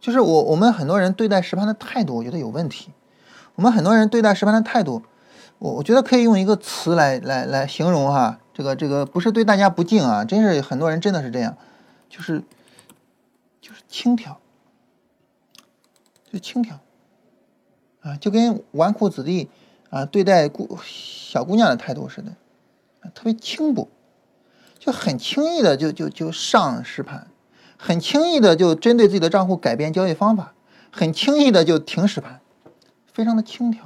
[0.00, 2.90] 就是我我们很多人对待实盘的态度，我觉得有问题。
[3.54, 5.02] 我们很多人对待实盘的态度，
[5.58, 8.38] 我我觉得可以用一个词来来来形容哈。
[8.52, 11.56] 这个这个不是对大家不敬啊，真是很多人真的是这样，
[12.08, 12.42] 就是
[13.62, 14.36] 就是轻佻，
[16.30, 16.78] 就轻佻。
[18.00, 19.48] 啊，就跟纨绔子弟
[19.88, 22.34] 啊对待姑小姑娘的态度似的，
[23.14, 23.88] 特别轻薄，
[24.80, 27.28] 就很轻易的就就就上实盘，
[27.78, 30.52] 很轻易的就针对自己的账户改变交易方法，
[30.90, 32.40] 很轻易的就停实盘，
[33.06, 33.78] 非常的轻佻，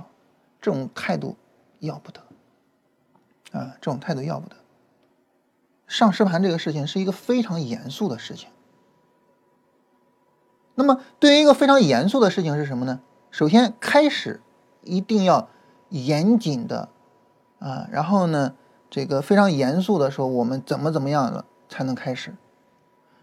[0.62, 1.36] 这种态度
[1.80, 2.22] 要不得。
[3.52, 4.56] 啊，这种态度要不得。
[5.86, 8.48] 上实盘这个事情是一个非常严肃的事情。
[10.76, 13.00] 那么，对于一个非常严肃的事情是什么呢？
[13.30, 14.40] 首先，开始
[14.82, 15.48] 一定要
[15.88, 16.90] 严谨的
[17.58, 18.54] 啊，然后呢，
[18.88, 22.34] 这个非常严肃的说我们怎么怎么样了才能开始。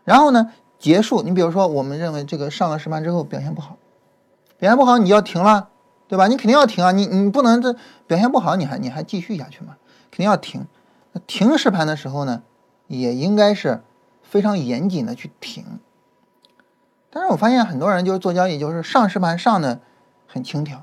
[0.03, 1.21] 然后呢，结束。
[1.21, 3.77] 你比如说，我们认为这个上了实盘之后表现不好，
[4.57, 5.69] 表现不好你要停了，
[6.07, 6.27] 对吧？
[6.27, 7.73] 你肯定要停啊，你你不能这
[8.07, 9.77] 表现不好你还你还继续下去嘛？
[10.11, 10.65] 肯定要停。
[11.27, 12.41] 停实盘的时候呢，
[12.87, 13.83] 也应该是
[14.23, 15.79] 非常严谨的去停。
[17.15, 19.79] 但是我发现很多人就是做交易，就是上实盘上的
[20.25, 20.81] 很轻佻，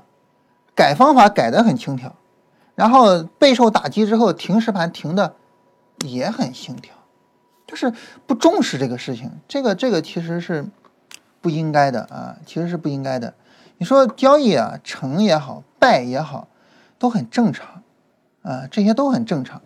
[0.73, 2.13] 改方法改的很轻佻，
[2.73, 5.35] 然后备受打击之后停实盘停的
[6.05, 6.91] 也很轻佻，
[7.67, 7.93] 就是
[8.25, 9.29] 不重视这个事情。
[9.49, 10.65] 这个这个其实是
[11.41, 13.33] 不应该的啊，其实是不应该的。
[13.77, 16.47] 你说交易啊，成也好，败也好，
[16.97, 17.83] 都很正常
[18.41, 19.61] 啊，这些都很正常。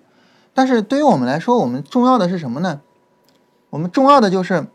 [0.56, 2.82] 但是对于我们来说，我们重要的是什么呢？
[3.70, 4.66] 我们重要的就是。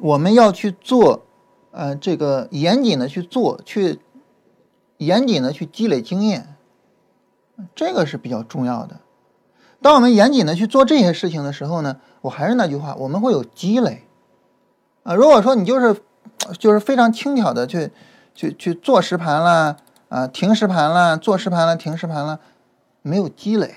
[0.00, 1.26] 我们要去做，
[1.72, 4.00] 呃，这个严谨的去做，去
[4.96, 6.56] 严谨的去积累经验，
[7.74, 9.00] 这个是比较重要的。
[9.80, 14.04] 当我们严谨的去做这些事情的时候呢，我还是那句话，我们会有积累。
[15.02, 16.00] 啊，如果说你就是
[16.58, 17.90] 就是非常轻巧的去
[18.34, 19.76] 去去做实盘了，
[20.08, 22.40] 啊，停实盘了，做实盘了，停实盘了，
[23.02, 23.76] 没有积累，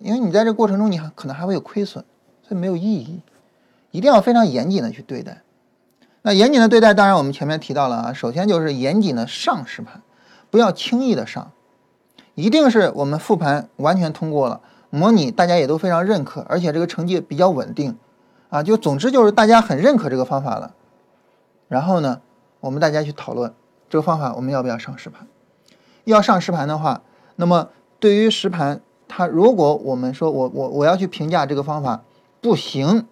[0.00, 2.04] 因为你在这过程中你还可能还会有亏损，
[2.46, 3.20] 所以没有意义。
[3.90, 5.42] 一定要非常严谨的去对待。
[6.22, 10.02] 那严谨的对待，当然我们前面提到了啊，首先就是严谨的上实盘，
[10.50, 11.52] 不要轻易的上，
[12.34, 14.60] 一定是我们复盘完全通过了，
[14.90, 17.96] 模拟大家也都非常认可，而且这个成绩比较稳定
[18.50, 20.74] 啊，就总之就是大家很认可这个方法了。
[21.68, 22.20] 然后呢，
[22.60, 23.54] 我们大家去讨论
[23.88, 25.26] 这个方法我们要不要上实盘。
[26.04, 27.02] 要上实盘的话，
[27.36, 27.68] 那么
[28.00, 32.02] 对于实盘，它如果我们说我我我要去评价这个方法
[32.42, 33.06] 不行。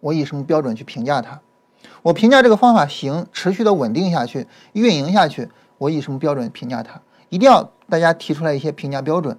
[0.00, 1.40] 我以什么标准去评价它？
[2.02, 7.00] 我评价这个方法行，持续的稳定下去，运营下去，我以什么标准评价它？
[7.28, 9.38] 一定要大家提出来一些评价标准，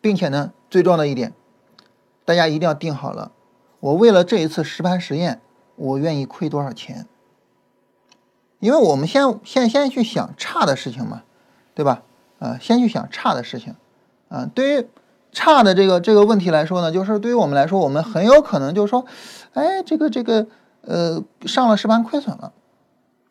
[0.00, 1.32] 并且呢，最重要的一点，
[2.24, 3.32] 大家一定要定好了，
[3.80, 5.40] 我为了这一次实盘实验，
[5.76, 7.06] 我愿意亏多少钱？
[8.58, 11.22] 因为我们先先先去想差的事情嘛，
[11.74, 12.02] 对吧？
[12.38, 13.74] 啊，先去想差的事情，
[14.28, 14.86] 啊，对于。
[15.32, 19.04] 差的这个这个问题来说呢，就是对于我们来说，我们很有可能就是说，
[19.54, 20.46] 哎，这个这个
[20.82, 22.52] 呃上了十盘亏损了，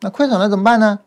[0.00, 1.00] 那亏损了怎么办呢？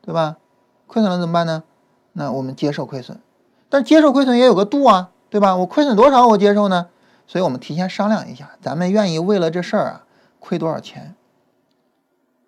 [0.00, 0.38] 对吧？
[0.86, 1.64] 亏损了怎么办呢？
[2.12, 3.20] 那我们接受亏损，
[3.68, 5.54] 但接受亏损也有个度啊，对吧？
[5.56, 6.88] 我亏损多少我接受呢？
[7.26, 10.04] 所以我们提前商量一下，咱们愿意为了这事儿啊
[10.38, 11.14] 亏多少钱？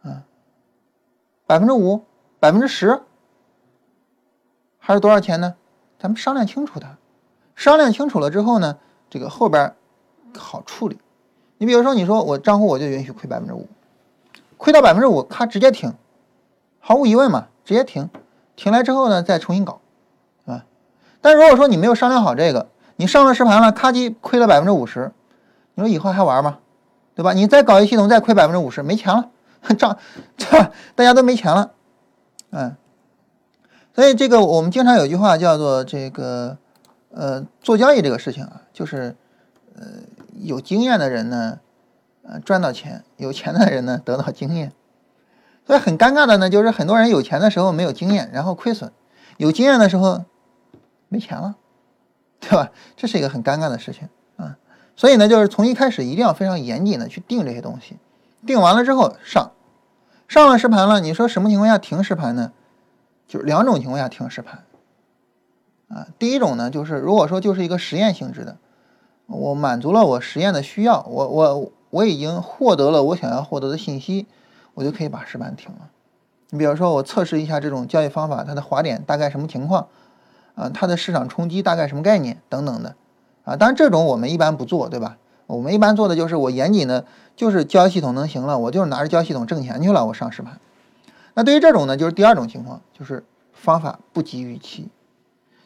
[0.03, 0.25] 啊，
[1.47, 2.05] 百分之五、
[2.39, 3.03] 百分之十，
[4.79, 5.57] 还是多少钱呢？
[5.99, 6.97] 咱们商量清楚的。
[7.61, 8.79] 商量清楚了之后呢，
[9.11, 9.75] 这个后边
[10.35, 10.99] 好处理。
[11.59, 13.69] 你比如说，你说我账户我就允许亏百分之五，
[14.57, 15.93] 亏到百分之五，咔直接停，
[16.79, 18.09] 毫无疑问嘛，直接停。
[18.57, 19.83] 停来之后呢，再重新搞，
[20.47, 20.65] 啊。
[21.21, 25.13] 但如果说你没有商量好这个，你上了实盘了，咔叽亏了百分之五十，
[25.75, 26.61] 你说以后还玩吗？
[27.15, 27.35] 对吧？
[27.35, 29.29] 你再搞一系统再亏百分之五十，没钱了，
[29.77, 29.99] 账
[30.39, 31.73] 对吧大家都没钱了，
[32.53, 32.75] 嗯。
[33.95, 36.57] 所以这个我们经常有句话叫做这个。
[37.13, 39.17] 呃，做交易这个事情啊，就是，
[39.75, 39.85] 呃，
[40.41, 41.59] 有经验的人呢，
[42.23, 44.73] 呃，赚到钱；有钱的人呢，得到经验。
[45.67, 48.91] 所以很尴尬的呢，就是很多人有钱的时候没有经验，然后亏损；
[49.39, 50.25] 有经验的时候
[51.09, 51.57] 没钱了，
[52.41, 52.71] 对吧？
[52.97, 54.57] 这是一个很尴尬的事情啊。
[54.97, 57.97] 所以呢，就是从一开始一定要非常严谨的去定这些东西，
[58.47, 59.51] 定完了之后上，
[60.29, 62.53] 上了实盘了，你说什么情况下停实盘呢？
[63.27, 64.65] 就是两种情况下停实盘。
[65.91, 68.57] 啊，第一种呢，就是如果说就是一个实验性质的，
[69.27, 74.27] 我满足了我实验的需要，我我我已经获得了我想要获得的信息，
[74.75, 75.91] 我就可以把实盘停了。
[76.51, 79.89] 你比如说，我测试一下这种交易方法，它的滑点大概什么情况，
[80.55, 82.95] 啊，它的市场冲击大概什么概念等等的，
[83.45, 85.17] 啊，当然这种我们一般不做，对吧？
[85.47, 90.61] 我们一般做的就是我严谨的，就是交易系统能行了，我就是拿着交易系统挣钱去了，我上实盘。
[91.35, 94.89] 那对于这种呢，就是第二种情况，就是方法不及预期。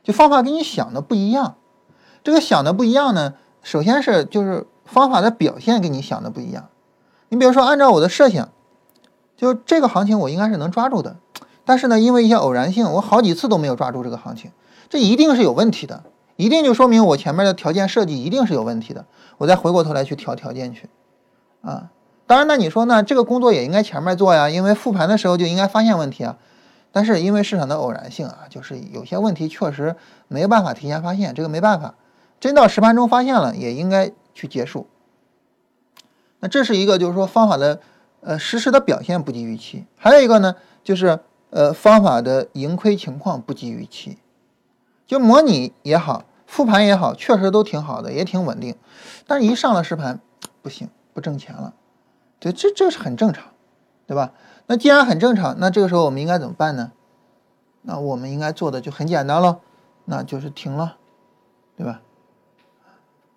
[0.04, 1.56] 就方法跟你想的不一样，
[2.22, 6.68] 这个想的不一样呢，首先是就是方法的表现跟你想的不一样。
[7.30, 8.50] 你比如说，按照我的设想，
[9.34, 11.16] 就这个行情我应该是能抓住的，
[11.64, 14.52] 但是呢，因为一些偶然性，我好几次都没有抓住这个行情，
[14.90, 16.04] 这一定是有问题的，
[16.36, 19.06] 一定就说明我前面的条件设计一定是有问题的。
[19.38, 20.90] 我再回过头来去调条件去，
[21.62, 21.90] 啊，
[22.26, 26.36] 当然那你说呢，这个工作也应该前面做呀，因为复盘的时候就应该发现问题啊。
[26.94, 29.96] 但是因为市场的偶然性啊，就是有些问题确实
[30.28, 31.96] 没办法提前发现，这个没办法，
[32.38, 34.86] 真到实盘中发现了，也应该去结束。
[36.38, 37.80] 那这是一个就是说方法的
[38.20, 41.18] 呃实时的表现不及预期，还有一个呢就是
[41.50, 44.18] 呃方法的盈亏情况不及预期，
[45.04, 48.76] 就模拟也好，复盘也好，确实都挺好的，也挺稳定，
[49.26, 50.20] 但是一上了实盘
[50.62, 51.74] 不行，不挣钱了，
[52.38, 53.46] 对，这这是很正常，
[54.06, 54.30] 对吧？
[54.66, 56.92] 那既然很正常，那这个时候我们应该怎么办呢？
[57.82, 59.60] 那我们应该做的就很简单了，
[60.06, 60.96] 那就是停了，
[61.76, 62.00] 对吧？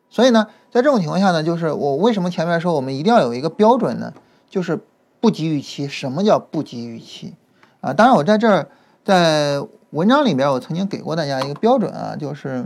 [0.10, 4.14] 所以呢，在这种情况下呢，就是我为什么前面说我们一定要有一个标准呢？
[4.50, 4.80] 就是
[5.20, 5.86] 不及预期。
[5.86, 7.36] 什么叫不及预期？
[7.82, 8.70] 啊，当然我在这儿
[9.04, 12.66] 在文章里边我曾经给过大家一个标准啊，就是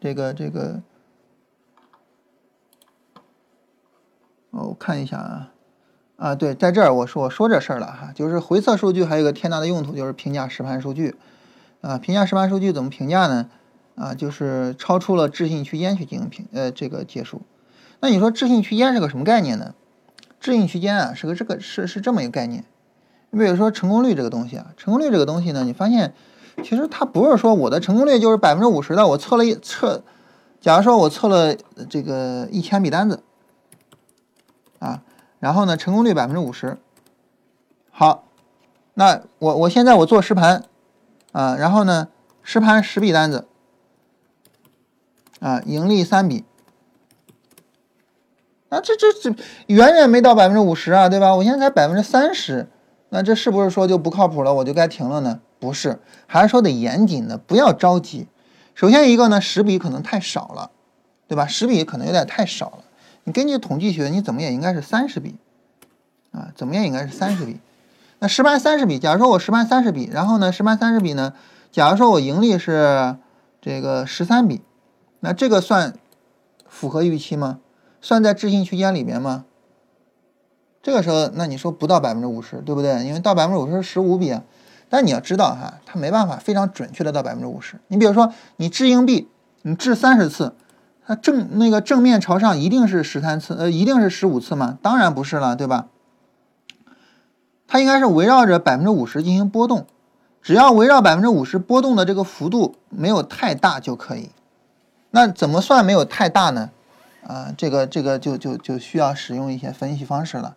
[0.00, 0.80] 这个这个，
[4.52, 5.51] 哦，我看一下啊。
[6.22, 11.16] 啊，对，在这儿我说我说这事儿了哈，就是回测数据还有个天大的用途，就是评价实盘数据。
[11.80, 13.48] 啊，评价实盘数据怎么评价呢？
[13.96, 17.42] 啊，就是超出了置信区间去进行评，呃，这个结束。
[17.98, 19.74] 那你说置信区间是个什么概念呢？
[20.38, 22.64] 置信区间啊，是个这个是是这么一个概念。
[23.30, 26.14] 你比如说成功率这个东西啊，成功率这个东西呢，你发现
[26.62, 30.04] 其实它不是说我的成功率就是百分之五十的，我测了一测，
[30.60, 31.56] 假如说我测了
[31.90, 33.24] 这个一千笔单子，
[34.78, 35.02] 啊。
[35.42, 36.78] 然后呢，成功率百分之五十。
[37.90, 38.28] 好，
[38.94, 40.62] 那我我现在我做实盘，
[41.32, 42.06] 啊，然后呢，
[42.44, 43.48] 实盘十笔单子，
[45.40, 46.44] 啊，盈利三笔，
[48.68, 49.34] 啊，这这这
[49.66, 51.34] 远远没到百分之五十啊，对吧？
[51.34, 52.68] 我现在才百分之三十，
[53.08, 54.54] 那这是不是说就不靠谱了？
[54.54, 55.40] 我就该停了呢？
[55.58, 58.28] 不是，还是说得严谨的，不要着急。
[58.76, 60.70] 首先一个呢，十笔可能太少了，
[61.26, 61.48] 对吧？
[61.48, 62.81] 十笔可能有点太少了。
[63.24, 65.36] 你根据统计学，你怎么也应该是三十笔，
[66.32, 67.60] 啊，怎么也应该是三十笔。
[68.18, 71.32] 那实盘三十笔，假如说我实盘三十笔，然后呢，实盘三十笔呢，
[71.70, 73.16] 假如说我盈利是
[73.60, 74.62] 这个十三笔，
[75.20, 75.94] 那这个算
[76.68, 77.58] 符合预期吗？
[78.00, 79.44] 算在置信区间里面吗？
[80.82, 83.04] 这个时候，那你说不到百分之五十，对不对？
[83.04, 84.42] 因为到百分之五十是十五笔啊，
[84.88, 87.80] 但你要知道哈，它没办法非常准确的到百分之五十。
[87.86, 89.28] 你比如说，你掷硬币，
[89.62, 90.56] 你掷三十次。
[91.06, 94.78] 它正那个正面朝上一定是十三次，呃，一定是十五次吗？
[94.80, 95.88] 当然不是了，对吧？
[97.66, 99.86] 它应该是围绕着百分之五十进行波动，
[100.42, 104.30] 只要围绕百分之五十波动的这个幅度没有太大就可以。
[105.10, 106.70] 那怎么算没有太大呢？
[107.26, 110.56] 啊，这个这个就就就需要使用一些分析方式了。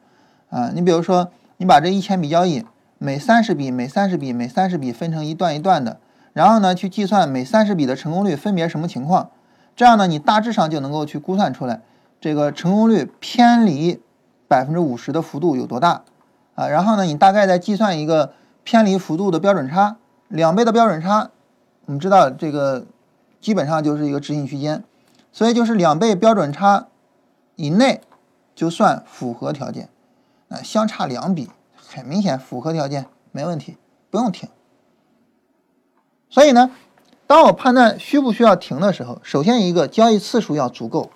[0.49, 2.65] 啊，你比如说，你把这一千笔交易
[2.97, 5.99] 每三十笔、每三十笔、每三十笔分成一段一段的，
[6.33, 9.31] 然后呢去计算每三十笔的成功率分别什么情况。
[9.75, 11.81] 这样呢，你大致上就能够去估算出来，
[12.21, 14.01] 这个成功率偏离
[14.47, 16.03] 百分之五十的幅度有多大
[16.55, 16.69] 啊？
[16.69, 19.97] 然后呢，你大概再计算一个偏离幅度的标准差，
[20.29, 21.29] 两倍的标准差，
[21.87, 22.85] 我们知道这个
[23.41, 24.81] 基本上就是一个执行区间，
[25.33, 26.87] 所以就是两倍标准差
[27.55, 27.99] 以内
[28.55, 29.89] 就算符合条件，
[30.47, 33.75] 啊，相差两笔很明显符合条件，没问题，
[34.09, 34.47] 不用停。
[36.29, 36.71] 所以呢。
[37.27, 41.09] 当我判断需不需要停的时候，首先一个交易次数要足够，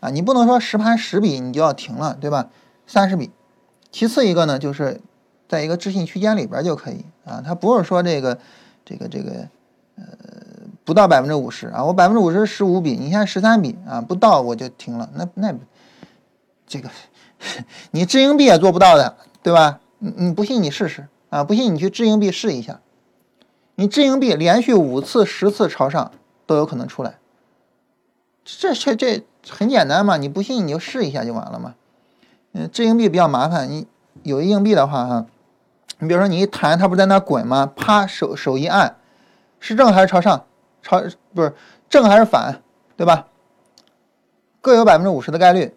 [0.00, 2.48] 啊，你不能说实盘十笔你就要停了，对吧？
[2.86, 3.30] 三十笔。
[3.90, 5.00] 其次一个呢，就是
[5.48, 8.38] 在一个置信区间里边就可以，啊，它不是说这个
[8.84, 9.48] 这个这个
[9.96, 10.04] 呃
[10.84, 15.54] 不到百分之五十啊，我百分之五十十五笔，你现在十三笔啊，不到我就停了，那那
[16.66, 16.88] 这个
[17.90, 19.80] 你掷硬币也做不到的，对吧？
[19.98, 22.80] 你你不信你试试啊，不信你去掷硬币试一下。
[23.76, 26.10] 你掷硬币连续五次、十次朝上
[26.46, 27.18] 都有可能出来，
[28.44, 30.16] 这这这很简单嘛？
[30.16, 31.74] 你不信你就试一下就完了嘛。
[32.52, 33.86] 嗯，掷硬币比较麻烦，你
[34.22, 35.26] 有硬币的话哈，
[35.98, 37.70] 你比如说你一弹，它不在那滚吗？
[37.76, 38.96] 啪，手手一按，
[39.60, 40.46] 是正还是朝上？
[40.82, 41.02] 朝
[41.34, 41.54] 不是
[41.90, 42.62] 正还是反？
[42.96, 43.26] 对吧？
[44.62, 45.76] 各有百分之五十的概率，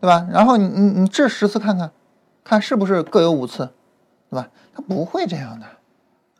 [0.00, 0.28] 对吧？
[0.30, 1.90] 然后你你你掷十次看看，
[2.44, 3.70] 看是不是各有五次，
[4.28, 4.50] 对吧？
[4.74, 5.66] 它不会这样的。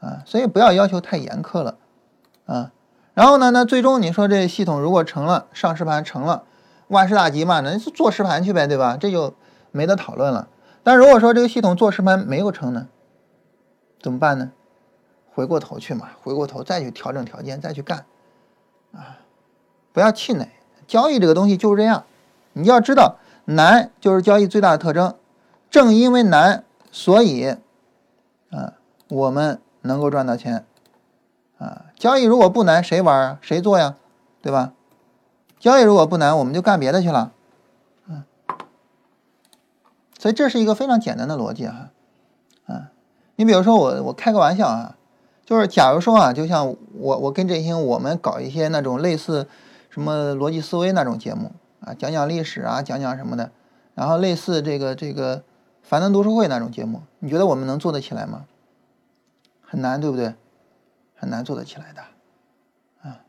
[0.01, 1.77] 啊，所以不要要求太严苛了，
[2.47, 2.71] 啊，
[3.15, 6.45] 然后呢，那最终你说这系统如果成了上实盘成了，
[6.87, 8.97] 万事大吉嘛，那就做实盘去呗，对吧？
[8.97, 9.35] 这就
[9.73, 10.47] 没得讨论了。
[10.85, 12.87] 但如果说这个系统做实盘没有成呢，
[14.01, 14.53] 怎么办呢？
[15.33, 18.07] 回过头去嘛，回过头再去调整条件，再去干，
[18.93, 19.19] 啊，
[19.93, 20.49] 不要气馁。
[20.87, 22.05] 交易这个东西就是这样，
[22.53, 25.17] 你要知道难就是交易最大的特征，
[25.69, 27.57] 正因为难，所以，
[28.51, 28.75] 啊，
[29.09, 29.61] 我们。
[29.89, 30.65] 能够赚到钱，
[31.59, 33.39] 啊，交易如果不难，谁玩啊？
[33.41, 33.97] 谁做呀？
[34.41, 34.73] 对吧？
[35.59, 37.33] 交易如果不难，我们就干别的去了，
[38.07, 38.23] 嗯。
[40.17, 41.91] 所以这是一个非常简单的逻辑哈，
[42.67, 42.91] 啊，
[43.35, 44.97] 你比如说我我开个玩笑啊，
[45.45, 49.49] 就是假如说啊，就像我我跟振兴我们搞一些那种类似
[49.91, 53.51] 什么逻辑思维那种节目啊，讲讲历史啊，讲讲什么的，
[53.95, 55.43] 然后类似这个这个
[55.83, 58.45] 樊登读书会那种节目，你觉得我们能做得起来吗？
[59.71, 60.35] 很难，对不对？
[61.21, 62.01] 很难做得起来的，
[63.03, 63.21] 啊，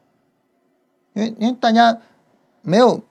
[1.13, 1.97] 因为因为大家
[2.61, 3.01] 没有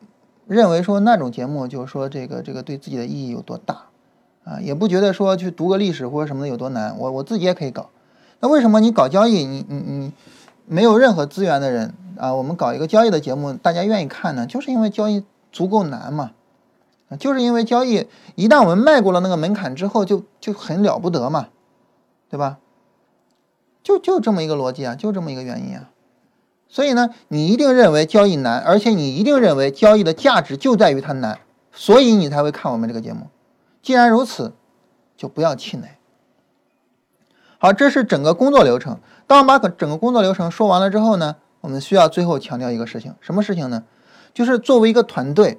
[0.46, 3.86] 认为说那种节目就是说这个这个对自己的意义有多大，
[4.44, 7.90] 啊，也不觉得说去读个历史或者什么的有多难，我我自己也可以搞。
[8.38, 10.12] 那为什么你搞交易，你你你
[10.66, 14.46] 没有任何资源的人啊，我们搞一个交易的节目，大家愿意看呢？
[14.46, 16.30] 就是因为交易足够难嘛，
[17.18, 18.06] 就是因为交易
[18.36, 21.48] 一旦我们迈过了那个门槛之后，就就很了不得嘛，
[22.30, 22.58] 对吧？
[23.88, 25.88] 就就这么一个逻辑啊，就这么一个原因啊，
[26.68, 31.38] 所以呢，你一定认为交易难，而且你一定认为交易的价值就在于它难，
[31.72, 33.28] 所以你才会看我们这个节目。
[33.80, 34.52] 既然如此，
[35.16, 35.88] 就不要气馁。
[37.56, 39.00] 好，这是整个工作流程。
[39.26, 43.84] 当我们把整个工作流程说完了之后呢，我们需要最后强调一个事情，什么事情呢？
[44.34, 45.58] 就是作为一个团队，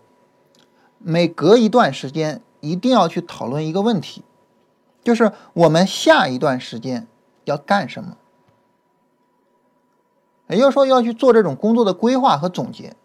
[1.00, 4.24] 每隔一段时间一定要去讨论一个问题，
[5.04, 7.08] 就是我们下一段时间。
[7.50, 8.16] 要干什么？
[10.48, 12.96] 也就是说，要去做这种工作的规划和总结。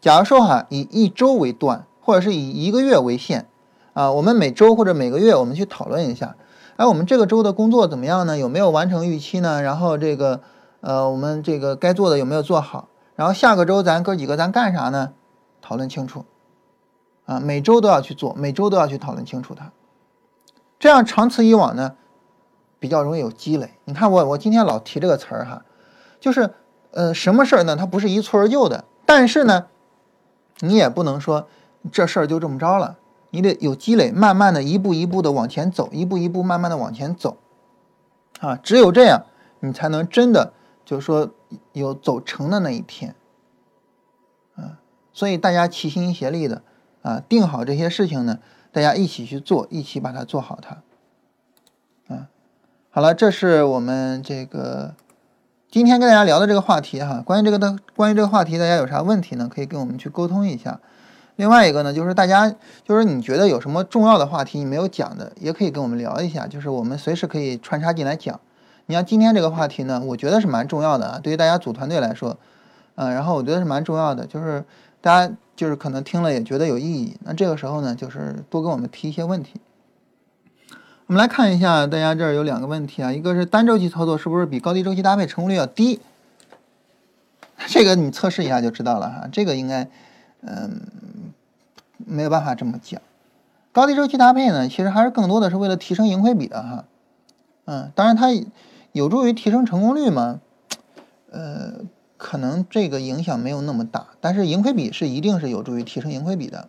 [0.00, 3.48] 假如说哈，以一周为段，或者是以一个月为限，
[3.94, 6.36] 啊，我们每周或者每个月，我们去讨论一下，
[6.76, 8.36] 哎，我们这个周的工作怎么样呢？
[8.36, 9.62] 有没有完成预期呢？
[9.62, 10.40] 然后这个，
[10.80, 12.88] 呃，我们这个该做的有没有做好？
[13.14, 15.12] 然后下个周咱哥几个咱干啥呢？
[15.60, 16.24] 讨论清楚。
[17.26, 19.72] 啊，每周都要去做，每周都要去讨论清楚它。
[20.78, 21.94] 这样长此以往呢？
[22.80, 23.74] 比较容易有积累。
[23.84, 25.64] 你看我，我今天老提这个词儿哈，
[26.18, 26.50] 就是，
[26.90, 27.76] 呃，什么事儿呢？
[27.76, 28.84] 它不是一蹴而就的。
[29.06, 29.66] 但是呢，
[30.60, 31.46] 你也不能说
[31.92, 32.96] 这事儿就这么着了，
[33.30, 37.36] 你得有积累，慢慢的一步一步的往前走，一步一步慢慢的往前走，
[38.40, 39.26] 啊，只有这样，
[39.60, 40.52] 你才能真的
[40.84, 41.30] 就是说
[41.72, 43.14] 有走成的那一天，
[44.54, 44.78] 啊，
[45.12, 46.62] 所以大家齐心协力的
[47.02, 48.38] 啊，定好这些事情呢，
[48.72, 50.82] 大家一起去做，一起把它做好它。
[52.92, 54.96] 好了，这是我们这个
[55.70, 57.22] 今天跟大家聊的这个话题哈。
[57.24, 59.48] 关于这个的，关于这个话题，大家有啥问题呢？
[59.48, 60.80] 可以跟我们去沟通一下。
[61.36, 68.40] 另外一个呢，就是大家就是你觉得有什么重要的话题你没有讲的，也可以跟我们聊一下，就是我们随时可以穿插进来讲。
[68.86, 72.38] 你像今天这个话题呢，我觉得是蛮重要的啊，对于大家组团队来说，
[72.96, 74.64] 嗯，然后我觉得是蛮重要的，就是
[75.00, 77.16] 大家就是可能听了也觉得有意义。
[77.22, 79.60] 那这个时候呢，就是多跟我们提一些问题。
[81.10, 85.98] 我们来看一下，大家这儿有两个问题啊，一个是单周期操作是不是比高低周期搭配成功率要低？
[87.66, 89.28] 这个你测试一下就知道了哈。
[89.32, 89.88] 这个应该，
[90.42, 90.82] 嗯，
[91.96, 93.02] 没有办法这么讲。
[93.72, 96.84] 高低周期搭配呢，其实还是更多的是为了提升盈亏比的哈。
[97.64, 98.28] 嗯，当然它
[98.92, 100.38] 有助于提升成功率嘛，
[101.32, 101.72] 呃，
[102.18, 106.68] 可能这个影响没有那么大，但是盈亏比是一定是有助于提升盈亏比的。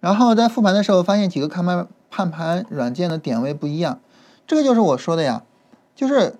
[0.00, 4.00] 然后在复盘的时候，发现几个看盘判盘软件的点位不一样，
[4.46, 5.42] 这个就是我说的呀，
[5.94, 6.36] 就是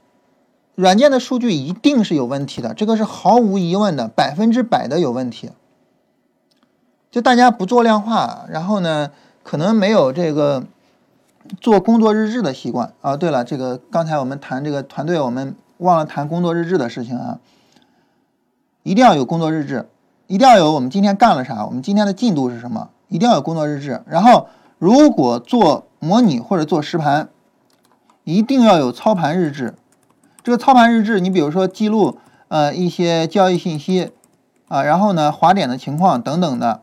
[0.74, 5.50] 软件的数据一定是有问题的，这个是毫无疑问的，百分之百的有问题。
[7.10, 9.10] 就大家不做量化，然后呢，
[9.42, 10.64] 可能没有这个
[11.60, 13.16] 做工作日志的习惯啊。
[13.16, 17.40] 对了，这个刚才我们谈这个团队，我们忘了谈工作日志的事情啊，
[18.82, 19.88] 一定要有工作日志，
[20.26, 22.90] 一定要有我们今天干了啥，我们今天的进度是什么。
[23.08, 24.48] 一定要有工作日志，然后
[24.78, 27.28] 如果做模拟或者做实盘，
[28.24, 29.74] 一定要有操盘日志。
[30.42, 34.12] 这个操盘日志，你比如说记录呃一些交易信息
[34.68, 36.82] 啊，然后呢滑点的情况等等的，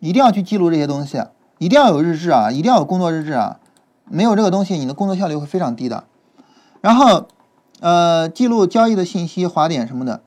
[0.00, 1.22] 一定要去记录这些东西，
[1.58, 3.58] 一定要有日志啊，一定要有工作日志啊。
[4.04, 6.04] 没有这个东西，你的工作效率会非常低的。
[6.80, 7.26] 然后
[7.80, 10.20] 呃记录交易的信息、滑点什么的。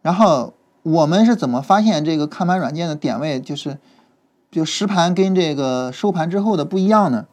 [0.00, 3.38] 然后我们是怎么发现这个看盘软件的点位？
[3.38, 3.78] 就是。
[4.52, 7.24] 就实盘跟这个收盘之后的不一样呢，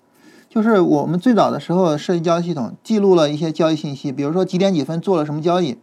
[0.48, 5.78] 就是我们最早的时候设计交易系统，记录了一些交易信息，比如说几点几分做了什么交易，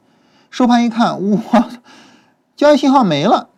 [0.51, 1.69] 收盘一看，哇，
[2.57, 3.51] 交易信号没了，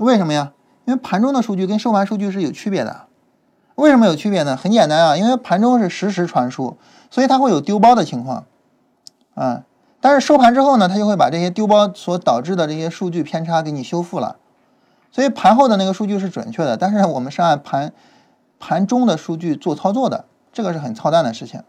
[0.00, 0.52] 为什么呀？
[0.86, 3.06] 因为盘中的数据跟收盘数据是有区别的。
[3.76, 4.56] 为什么有区别呢？
[4.56, 6.76] 很简单啊，因为盘中是实时传输，
[7.10, 8.44] 所以它会有丢包的情况，
[9.34, 9.62] 啊，
[10.00, 14.36] 但是收盘之后呢，它就会把这些丢包所导致的这些数据偏差给你修复了。
[15.14, 17.92] 所以盘后的那个数据是准确的，但是我们是按盘
[18.58, 21.62] 盘中的数据做操作的，这个是很操蛋的事情。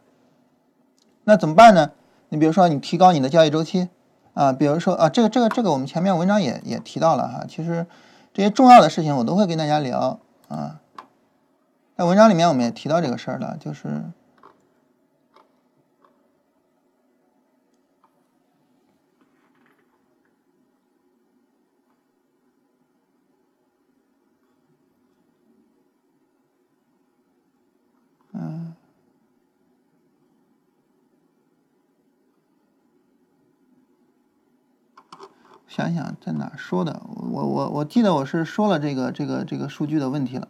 [1.25, 1.91] 那怎么办呢？
[2.29, 3.87] 你比如说你提高你的交易周期
[4.33, 7.85] 啊，比如说啊，这个这个这个我们前面文章也也提到了哈，其实
[8.33, 10.17] 这些重要的事情我都会跟大家聊
[10.47, 10.79] 啊。
[11.95, 14.01] 在文章里面我们也提到这个事儿了，就是。
[35.75, 40.47] 想想在哪说的，我我我记得我是说了这个这个这个数据的问题了。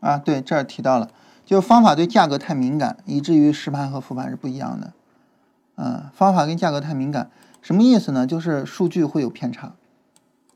[0.00, 1.10] 啊，对，这儿提到了，
[1.44, 4.94] 就方法对价格太敏感，以至于实盘和复盘是不一样的。
[5.74, 8.26] 嗯，方法跟价格太敏感，什么意思呢？
[8.26, 9.74] 就是数据会有偏差。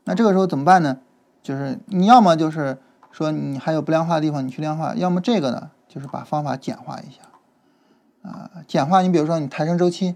[0.05, 0.97] 那这个时候怎么办呢？
[1.43, 2.79] 就是你要么就是。
[3.11, 4.93] 说你还有不量化的地方，你去量化。
[4.95, 9.01] 要么这个呢，就是把方法简化一下，啊，简化。
[9.01, 10.15] 你比如说你抬升周期，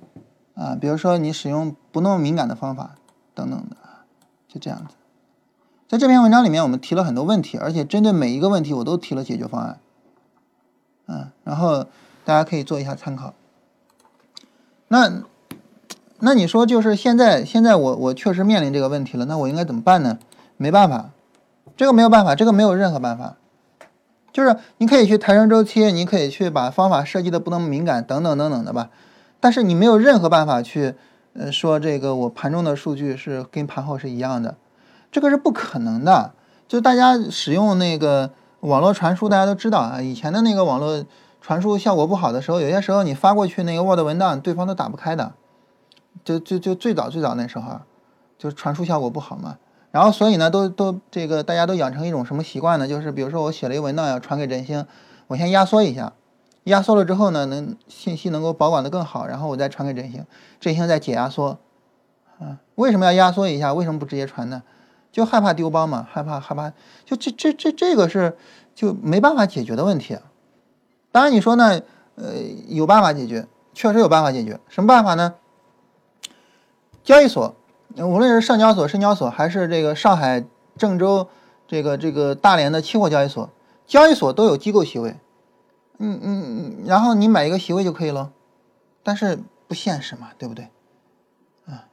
[0.56, 2.96] 啊，比如说你使用不那么敏感的方法，
[3.34, 3.76] 等等的，
[4.48, 4.96] 就这样子。
[5.88, 9.80] 在这篇文章里面，我们提了很多问题，而且针对每一个问题，我都提了解决方案，
[11.08, 11.86] 嗯，然后
[12.24, 13.34] 大家可以做一下参考。
[14.88, 15.24] 那
[16.20, 20.20] 那你说就是现在现在我我确实面临这个问题了，那我应该怎么办呢？
[20.58, 21.10] 没办法。
[21.76, 23.38] 这个没有办法，这个没有任何办法，
[24.32, 28.90] 就是你可以去抬升周期，你可以去把方法设计的不那么敏感，等等等等的吧。
[29.40, 30.96] 但是你没有任何办法去，
[31.34, 34.56] 呃，说这个我盘中的数据是跟盘后是一样的，
[35.12, 36.34] 这个是不可能的。
[36.68, 41.04] 就大家使用那个网络传输，大家都知道啊，以前的那个网络
[41.42, 45.34] 传输效果不好的时候，有些时候你发过去那个 Word 文档，对方都打不开的。
[46.24, 47.82] 就就就最早最早那时候，
[48.38, 49.58] 就传输效果不好嘛。
[49.94, 52.88] 然后，所以呢，都都这个大家都养成一种什么习惯呢？
[52.88, 54.88] 就是比如说我写了一个文档要传给振兴，
[55.28, 56.14] 我先压缩一下，
[56.64, 60.26] 压缩了之后呢，能信息能够保管的更好，然后我再传给振兴，
[60.60, 61.60] 振兴再解压缩。
[62.40, 63.72] 啊，为什么要压缩一下？
[63.76, 64.64] 为什么不直接传呢？
[65.12, 66.74] 就害怕丢包嘛，害怕害怕，
[67.06, 68.36] 就这这这这个是
[68.74, 70.18] 就没办法解决的问题。
[71.12, 71.80] 当然你说呢，
[72.16, 72.34] 呃，
[72.68, 74.60] 有办法解决，确实有办法解决。
[74.70, 75.36] 什么办法呢？
[77.04, 77.56] 交易所。
[77.98, 80.44] 无论是上交所、深交所，还是这个上海、
[80.78, 81.28] 郑州、
[81.68, 83.50] 这个这个大连的期货交易所，
[83.86, 85.16] 交易所都有机构席位，
[86.00, 88.32] 嗯嗯嗯，然后你买一个席位就可以了，
[89.04, 89.38] 但是
[89.68, 90.70] 不现实嘛，对不对？
[91.68, 91.86] 啊，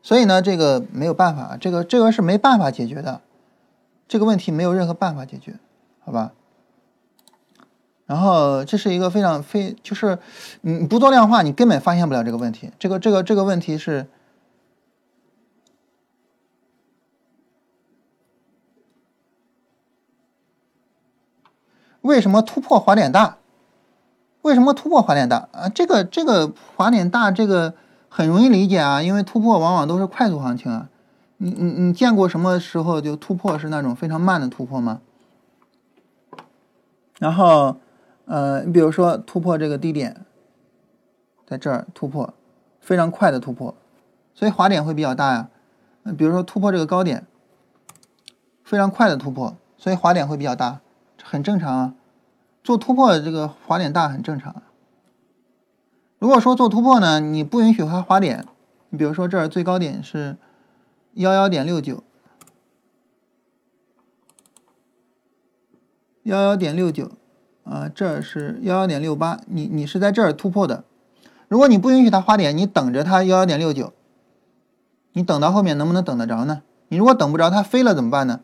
[0.00, 3.20] 所以呢，这个没有办法，这个这个是没办法解决的，
[4.06, 5.56] 这个问题没有任何办法解决，
[6.04, 6.32] 好吧？
[8.06, 10.20] 然后这是一个非常非，就是
[10.60, 14.06] 你不做量化，你根本发现不了这个问题，这个这个这个问题是。
[22.02, 23.36] 为什么突破滑点大？
[24.42, 25.68] 为什么突破滑点大啊？
[25.68, 27.74] 这个这个滑点大，这个
[28.08, 30.88] 很容易理解啊，因为突破往往都是快速行情啊。
[31.38, 35.00] 你你你见过什么时候就突破是那种非常慢的突破吗？
[37.18, 37.76] 然后，
[38.26, 40.24] 呃，你比如说突破这个低点，
[41.46, 42.32] 在这儿突破，
[42.80, 43.74] 非常快的突破，
[44.34, 45.48] 所以滑点会比较大呀。
[46.16, 47.26] 比如说突破这个高点，
[48.64, 50.80] 非常快的突破，所以滑点会比较大，
[51.28, 51.94] 很正常啊。
[52.64, 54.62] 做突破这个滑点大很正常。
[56.18, 58.44] 如果说做突破呢，你不允许它滑点，
[58.90, 60.36] 你比如说这儿最高点是
[61.14, 62.02] 幺幺点六九，
[66.24, 67.12] 幺幺点六九
[67.64, 70.84] 啊，这是幺幺点六八，你你是在这儿突破的。
[71.46, 73.92] 如果你不允许它滑点，你等着它幺幺点六九，
[75.12, 76.62] 你等到后面能不能等得着呢？
[76.88, 78.40] 你如果等不着它飞了怎么办呢？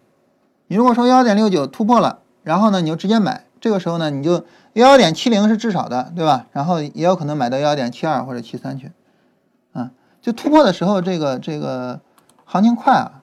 [0.68, 3.42] 你如果说幺幺点六九突破了，然后呢你就直接买。
[3.60, 4.44] 这个时候呢，你就
[4.74, 6.46] 幺幺点七零是至少的，对吧？
[6.52, 8.92] 然后也有可能买到幺幺点七二或者七三去，
[9.72, 9.90] 啊，
[10.20, 12.02] 就突破的时候，这个这个
[12.44, 13.22] 行情快啊，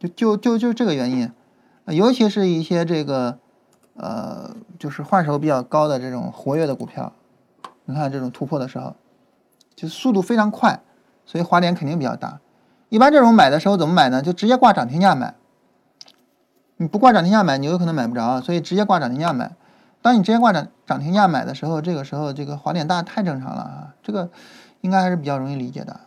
[0.00, 1.30] 就就就就这个原因，
[1.86, 3.38] 尤其是一些这个
[3.94, 7.12] 呃，就是换手比较高的这种活跃的股票，
[7.84, 8.96] 你看这种突破的时候，
[9.76, 10.80] 就速度非常快，
[11.24, 12.40] 所以滑点肯定比较大。
[12.88, 14.20] 一般这种买的时候怎么买呢？
[14.20, 15.36] 就直接挂涨停价买，
[16.78, 19.52] 你不挂涨停价买，你有可能买不着，所以直接挂涨停价买。
[20.00, 24.30] 当你直接挂涨涨停价买的时候，这个时候这个滑点大太正常了啊，这个
[24.80, 26.00] 应该还是比较容易理解的。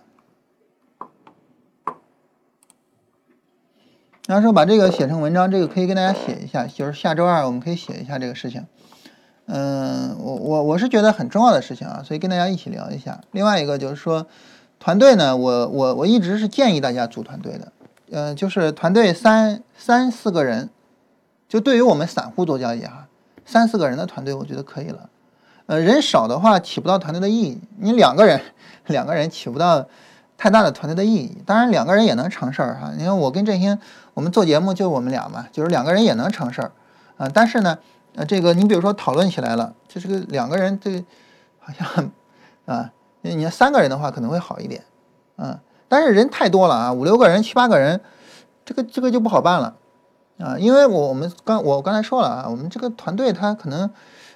[4.27, 8.65] 然后说把这个写成文章，这个可以跟大家写一下，就是下周二我们可以写一下这个事情。
[9.47, 13.19] 嗯，我我我是觉得很重要的事情啊，所以跟大家一起聊一下。
[13.31, 14.27] 另外一个就是说，
[14.79, 17.73] 团队呢，我我我一直是建议大家组团队的，
[18.11, 20.69] 嗯，就是团队三三四个人，
[21.47, 23.07] 就对于我们散户做交易哈。
[23.45, 25.09] 三四个人的团队，我觉得可以了。
[25.65, 27.61] 呃，人少的话起不到团队的意义。
[27.77, 28.41] 你两个人，
[28.87, 29.85] 两个人起不到
[30.37, 31.37] 太大的团队的意义。
[31.45, 33.79] 当然两个人也能成事儿哈，你看我跟振兴，
[34.13, 36.71] 我们做节目就我们俩嘛，就是两个人也能成事儿
[37.15, 37.29] 啊。
[37.33, 37.77] 但是呢，
[38.15, 41.03] 呃，这个你比如说讨论起来了，就是个两个人，这
[41.59, 42.11] 好像
[42.67, 44.83] 啊，你要三个人的话可能会好一点，
[45.37, 45.59] 啊，
[45.91, 47.99] 但是人太多了啊，五六个人、七八个人，
[48.63, 49.75] 这个这个就不好办了
[50.39, 53.91] 啊，因为我我们刚我刚才说了啊，我们这个团队他可能。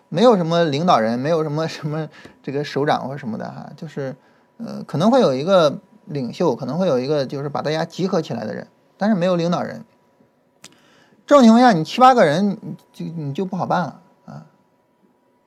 [0.07, 2.07] 没有什么领导人，没有什么 什么
[2.43, 4.15] 这个首长或什么的哈，就是
[4.57, 8.67] 呃可能会有一个领袖，可能会有一个就是把大家集合起来的人，
[8.97, 9.83] 但是没有领导人。
[11.25, 12.57] 这种情况下，你七八个人
[12.93, 14.45] 就你就不好办了啊。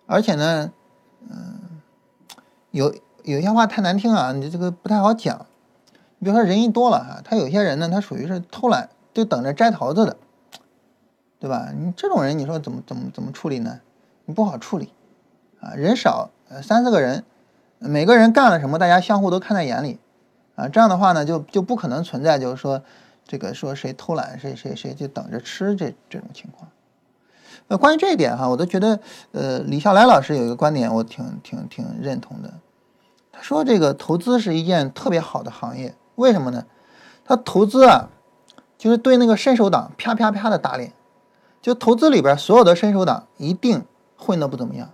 [0.06, 0.72] 而且呢，
[1.30, 1.80] 嗯，
[2.72, 5.46] 有有些话太难听啊，你这个不太好讲。
[6.18, 10.16] 你比如说人一多了哈，他有些人呢，他属于是偷懒，就等着摘桃子的，
[11.38, 11.70] 对吧？
[11.76, 13.80] 你这种人，你说怎么怎么怎么处理呢？
[14.24, 14.92] 你不好处理，
[15.60, 17.24] 啊，人少，呃，三四个人，
[17.78, 19.98] 每个人干了什么，大家相互都看在眼里，
[20.56, 22.82] 啊，这样的话呢，就就不可能存在就是说，
[23.24, 26.70] 这个说谁偷懒，谁谁谁就等着吃这这种情况。
[27.68, 28.98] 呃，关于这一点哈，我都觉得，
[29.32, 32.54] 呃，李笑来老师有一个观点，我挺挺挺认同的。
[33.30, 36.66] 他说这个投资是一件特别好的行业，为什么呢？
[37.24, 38.10] 他投资啊，
[38.76, 40.92] 就是对那个伸手党啪啪啪的打脸，
[41.62, 43.84] 就投资里边所有的伸手党一定。
[44.20, 44.90] 混的不怎么样，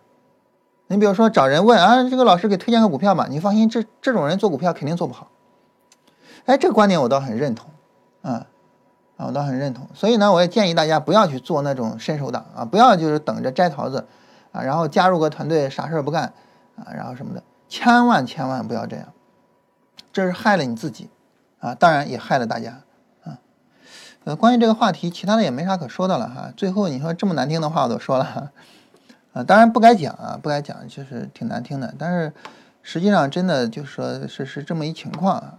[0.87, 5.31] 你比如说找人问啊，这个老师给推荐个股票吧，你放心，这这种人做股票肯定做不好。
[6.45, 7.71] 哎，这个观点我倒很认同，
[8.21, 8.47] 啊
[9.17, 9.89] 啊，我倒很认同。
[9.95, 14.07] 所以呢，我也建议大家不要去做那种伸手党啊，不要就是等着摘桃子
[14.53, 16.35] 啊，然后加入个团队啥事儿不干
[16.77, 19.07] 啊，然后什么的，千万千万不要这样，
[20.13, 21.09] 这是害了你自己
[21.65, 22.82] 啊，当然也害了大家
[23.24, 23.39] 啊。
[24.24, 26.53] 呃，关于这个话题，其他的也没啥可说的了哈。
[26.55, 28.53] 最后你说这么难听的话我都说了。
[29.32, 31.95] 啊，当然不该讲啊，不该讲，就是挺难听的。
[31.99, 32.35] 但是
[32.82, 35.55] 实际上真的就是说是是这么一情况啊。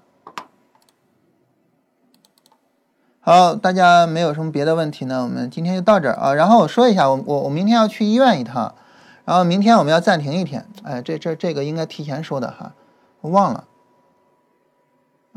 [3.19, 6.35] 好，大家没有什么别的问题呢，我们今天就到这儿啊。
[6.35, 8.75] 然后我说一下，我我我明天要去医院一趟，
[9.25, 10.67] 然后明天我们要暂停一天。
[10.83, 12.73] 哎，这这这个应该提前说的哈，
[13.21, 13.63] 我忘了。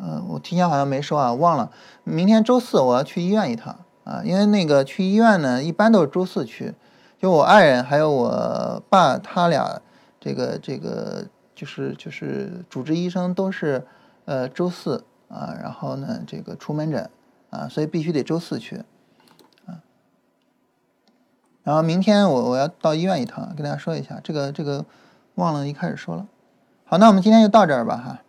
[0.00, 1.70] 嗯，我提前好像没说啊，忘了。
[2.04, 6.74] 明天周四我要去医院一趟啊，因为那个去医院呢，一般都是周四去。
[7.18, 9.82] 就我爱人还有我爸，他俩
[10.20, 13.84] 这个这个就是就是主治医生都是
[14.24, 17.10] 呃周四啊，然后呢这个出门诊
[17.50, 18.84] 啊，所以必须得周四去
[19.66, 19.82] 啊。
[21.64, 24.86] 然后明天我我要到医院一趟，跟大家说一下这个这个
[25.34, 26.28] 忘了一开始说了。
[26.84, 28.22] 好，那我们今天就到这儿吧哈。